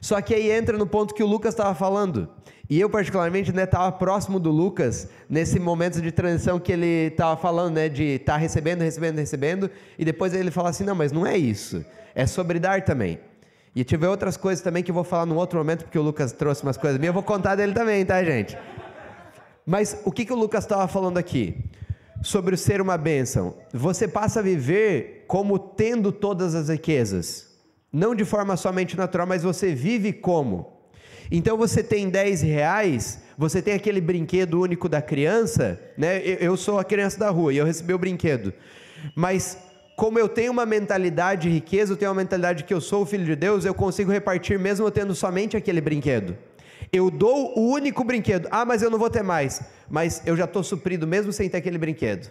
[0.00, 2.28] Só que aí entra no ponto que o Lucas estava falando.
[2.68, 7.36] E eu, particularmente, estava né, próximo do Lucas nesse momento de transição que ele estava
[7.36, 11.12] falando, né, de estar tá recebendo, recebendo, recebendo, e depois ele fala assim: não, mas
[11.12, 11.84] não é isso.
[12.14, 13.20] É sobre dar também.
[13.74, 16.32] E tiver outras coisas também que eu vou falar num outro momento, porque o Lucas
[16.32, 18.56] trouxe umas coisas minhas, eu vou contar dele também, tá, gente?
[19.64, 21.56] Mas o que, que o Lucas estava falando aqui?
[22.22, 23.54] Sobre o ser uma bênção.
[23.72, 27.55] Você passa a viver como tendo todas as riquezas.
[27.96, 30.70] Não de forma somente natural, mas você vive como?
[31.30, 36.20] Então você tem 10 reais, você tem aquele brinquedo único da criança, né?
[36.22, 38.52] Eu sou a criança da rua e eu recebi o brinquedo.
[39.14, 39.56] Mas
[39.96, 43.06] como eu tenho uma mentalidade de riqueza, eu tenho uma mentalidade que eu sou o
[43.06, 46.36] filho de Deus, eu consigo repartir mesmo tendo somente aquele brinquedo.
[46.92, 48.46] Eu dou o único brinquedo.
[48.50, 49.62] Ah, mas eu não vou ter mais.
[49.88, 52.30] Mas eu já estou suprido mesmo sem ter aquele brinquedo.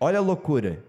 [0.00, 0.82] Olha a loucura.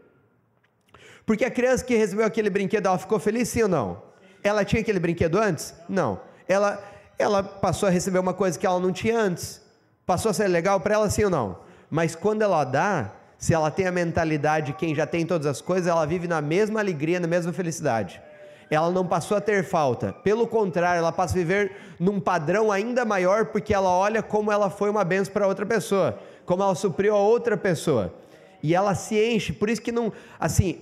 [1.25, 4.12] Porque a criança que recebeu aquele brinquedo, ela ficou feliz sim ou não?
[4.43, 5.73] Ela tinha aquele brinquedo antes?
[5.87, 6.19] Não.
[6.47, 6.83] Ela,
[7.17, 9.61] ela passou a receber uma coisa que ela não tinha antes.
[10.05, 11.57] Passou a ser legal para ela, sim ou não?
[11.89, 15.61] Mas quando ela dá, se ela tem a mentalidade de quem já tem todas as
[15.61, 18.21] coisas, ela vive na mesma alegria, na mesma felicidade.
[18.69, 20.11] Ela não passou a ter falta.
[20.11, 24.69] Pelo contrário, ela passa a viver num padrão ainda maior, porque ela olha como ela
[24.69, 28.13] foi uma benção para outra pessoa, como ela supriu a outra pessoa.
[28.61, 30.79] E ela se enche, por isso que não, assim,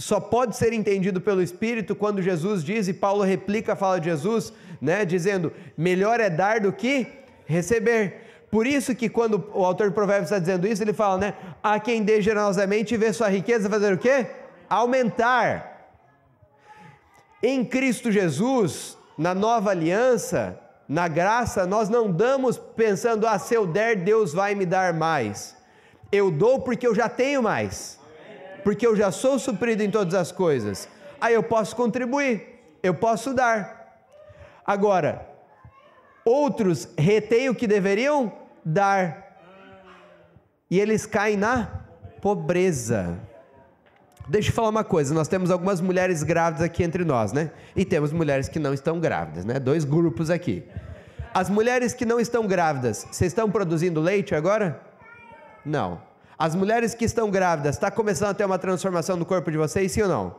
[0.00, 4.06] só pode ser entendido pelo Espírito quando Jesus diz, e Paulo replica a fala de
[4.06, 7.06] Jesus, né, dizendo: melhor é dar do que
[7.44, 8.46] receber.
[8.50, 11.34] Por isso que quando o autor de Provérbios está dizendo isso, ele fala, né?
[11.62, 14.26] A quem dê generosamente e vê sua riqueza fazer o quê?
[14.68, 15.92] Aumentar.
[17.42, 23.66] Em Cristo Jesus, na nova aliança, na graça, nós não damos pensando, ah, se eu
[23.66, 25.56] der, Deus vai me dar mais.
[26.10, 27.99] Eu dou porque eu já tenho mais
[28.62, 30.88] porque eu já sou suprido em todas as coisas.
[31.20, 34.00] Aí eu posso contribuir, eu posso dar.
[34.64, 35.26] Agora,
[36.24, 38.32] outros retêm o que deveriam
[38.64, 39.30] dar,
[40.70, 41.66] e eles caem na
[42.22, 43.18] pobreza.
[44.28, 47.50] Deixa eu falar uma coisa, nós temos algumas mulheres grávidas aqui entre nós, né?
[47.74, 49.58] E temos mulheres que não estão grávidas, né?
[49.58, 50.64] Dois grupos aqui.
[51.34, 54.80] As mulheres que não estão grávidas, vocês estão produzindo leite agora?
[55.64, 56.00] Não.
[56.40, 59.92] As mulheres que estão grávidas, está começando a ter uma transformação no corpo de vocês,
[59.92, 60.36] sim ou não?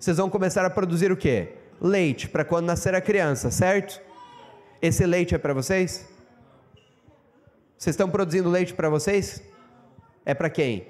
[0.00, 1.52] Vocês vão começar a produzir o quê?
[1.80, 4.02] Leite, para quando nascer a criança, certo?
[4.82, 6.08] Esse leite é para vocês?
[7.78, 9.40] Vocês estão produzindo leite para vocês?
[10.26, 10.88] É para quem?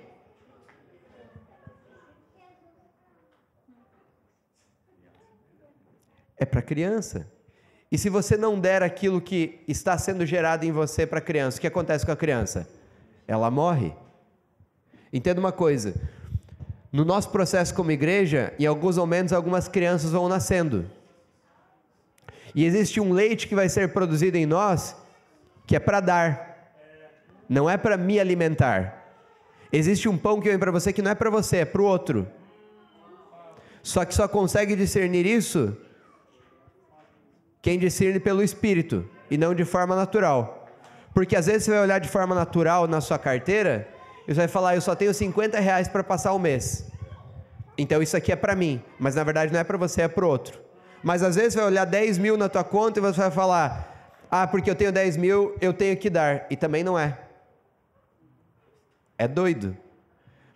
[6.38, 7.30] É para criança.
[7.92, 11.58] E se você não der aquilo que está sendo gerado em você para a criança,
[11.58, 12.66] o que acontece com a criança?
[13.28, 13.92] Ela morre.
[15.14, 15.94] Entenda uma coisa:
[16.92, 20.90] no nosso processo como igreja, em alguns momentos, algumas crianças vão nascendo.
[22.52, 24.96] E existe um leite que vai ser produzido em nós
[25.66, 26.74] que é para dar,
[27.48, 29.02] não é para me alimentar.
[29.72, 31.84] Existe um pão que vem para você que não é para você, é para o
[31.84, 32.28] outro.
[33.82, 35.76] Só que só consegue discernir isso
[37.62, 40.68] quem discerne pelo Espírito e não de forma natural.
[41.14, 43.93] Porque às vezes você vai olhar de forma natural na sua carteira
[44.32, 46.86] você vai falar, eu só tenho 50 reais para passar o mês.
[47.76, 50.26] Então isso aqui é para mim, mas na verdade não é para você, é para
[50.26, 50.60] outro.
[51.02, 54.46] Mas às vezes vai olhar 10 mil na tua conta e você vai falar, ah,
[54.46, 56.46] porque eu tenho 10 mil, eu tenho que dar.
[56.48, 57.18] E também não é.
[59.18, 59.76] É doido.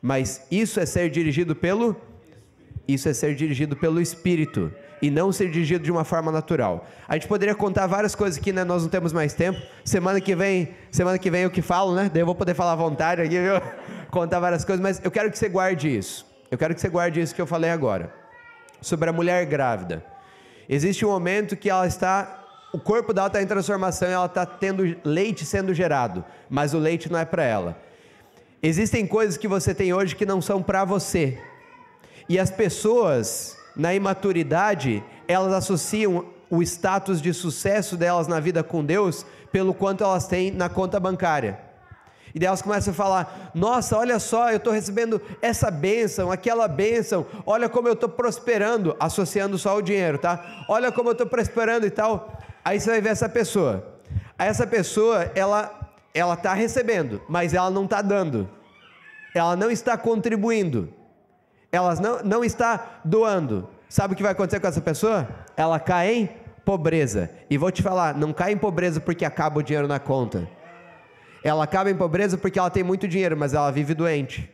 [0.00, 1.96] Mas isso é ser dirigido pelo
[2.86, 6.86] isso é ser dirigido pelo Espírito e não ser dirigido de uma forma natural.
[7.06, 8.64] A gente poderia contar várias coisas aqui, né?
[8.64, 9.60] Nós não temos mais tempo.
[9.84, 12.10] Semana que vem, semana que vem eu que falo, né?
[12.12, 13.60] Daí eu vou poder falar à vontade aqui, viu?
[14.10, 16.26] Contar várias coisas, mas eu quero que você guarde isso.
[16.50, 18.12] Eu quero que você guarde isso que eu falei agora.
[18.80, 20.04] Sobre a mulher grávida.
[20.68, 22.38] Existe um momento que ela está
[22.72, 26.78] o corpo dela está em transformação e ela está tendo leite sendo gerado, mas o
[26.78, 27.80] leite não é para ela.
[28.62, 31.38] Existem coisas que você tem hoje que não são para você.
[32.28, 38.84] E as pessoas, na imaturidade, elas associam o status de sucesso delas na vida com
[38.84, 41.60] Deus pelo quanto elas têm na conta bancária.
[42.34, 46.68] E daí elas começam a falar: Nossa, olha só, eu estou recebendo essa bênção, aquela
[46.68, 50.64] bênção, olha como eu estou prosperando, associando só o dinheiro, tá?
[50.68, 52.38] Olha como eu estou prosperando e tal.
[52.64, 53.94] Aí você vai ver essa pessoa.
[54.36, 55.78] Essa pessoa, ela
[56.12, 58.48] ela está recebendo, mas ela não está dando.
[59.34, 60.92] Ela não está contribuindo.
[61.70, 63.68] Ela não, não está doando.
[63.88, 65.28] Sabe o que vai acontecer com essa pessoa?
[65.56, 66.30] Ela cai em
[66.64, 67.30] pobreza.
[67.48, 70.48] E vou te falar, não cai em pobreza porque acaba o dinheiro na conta.
[71.42, 74.50] Ela acaba em pobreza porque ela tem muito dinheiro, mas ela vive doente.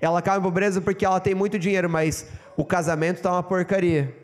[0.00, 2.26] Ela acaba em pobreza porque ela tem muito dinheiro, mas
[2.56, 4.14] o casamento está uma porcaria.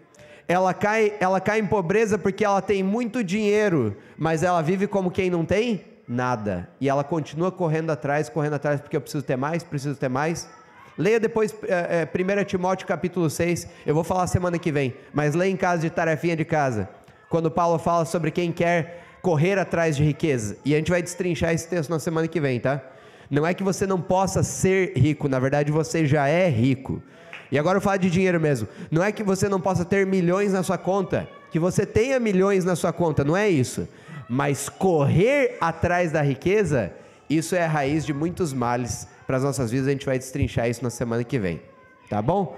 [0.48, 5.10] Ela cai, ela cai em pobreza porque ela tem muito dinheiro, mas ela vive como
[5.10, 6.68] quem não tem nada.
[6.80, 10.48] E ela continua correndo atrás, correndo atrás, porque eu preciso ter mais, preciso ter mais.
[10.98, 15.34] Leia depois é, é, 1 Timóteo capítulo 6, eu vou falar semana que vem, mas
[15.34, 16.88] leia em casa de tarefinha de casa.
[17.28, 20.56] Quando Paulo fala sobre quem quer correr atrás de riqueza.
[20.64, 22.80] E a gente vai destrinchar esse texto na semana que vem, tá?
[23.30, 27.02] Não é que você não possa ser rico, na verdade você já é rico.
[27.50, 28.66] E agora eu falo de dinheiro mesmo.
[28.90, 32.64] Não é que você não possa ter milhões na sua conta, que você tenha milhões
[32.64, 33.86] na sua conta, não é isso.
[34.28, 36.92] Mas correr atrás da riqueza,
[37.28, 39.88] isso é a raiz de muitos males para as nossas vidas.
[39.88, 41.60] A gente vai destrinchar isso na semana que vem.
[42.08, 42.56] Tá bom?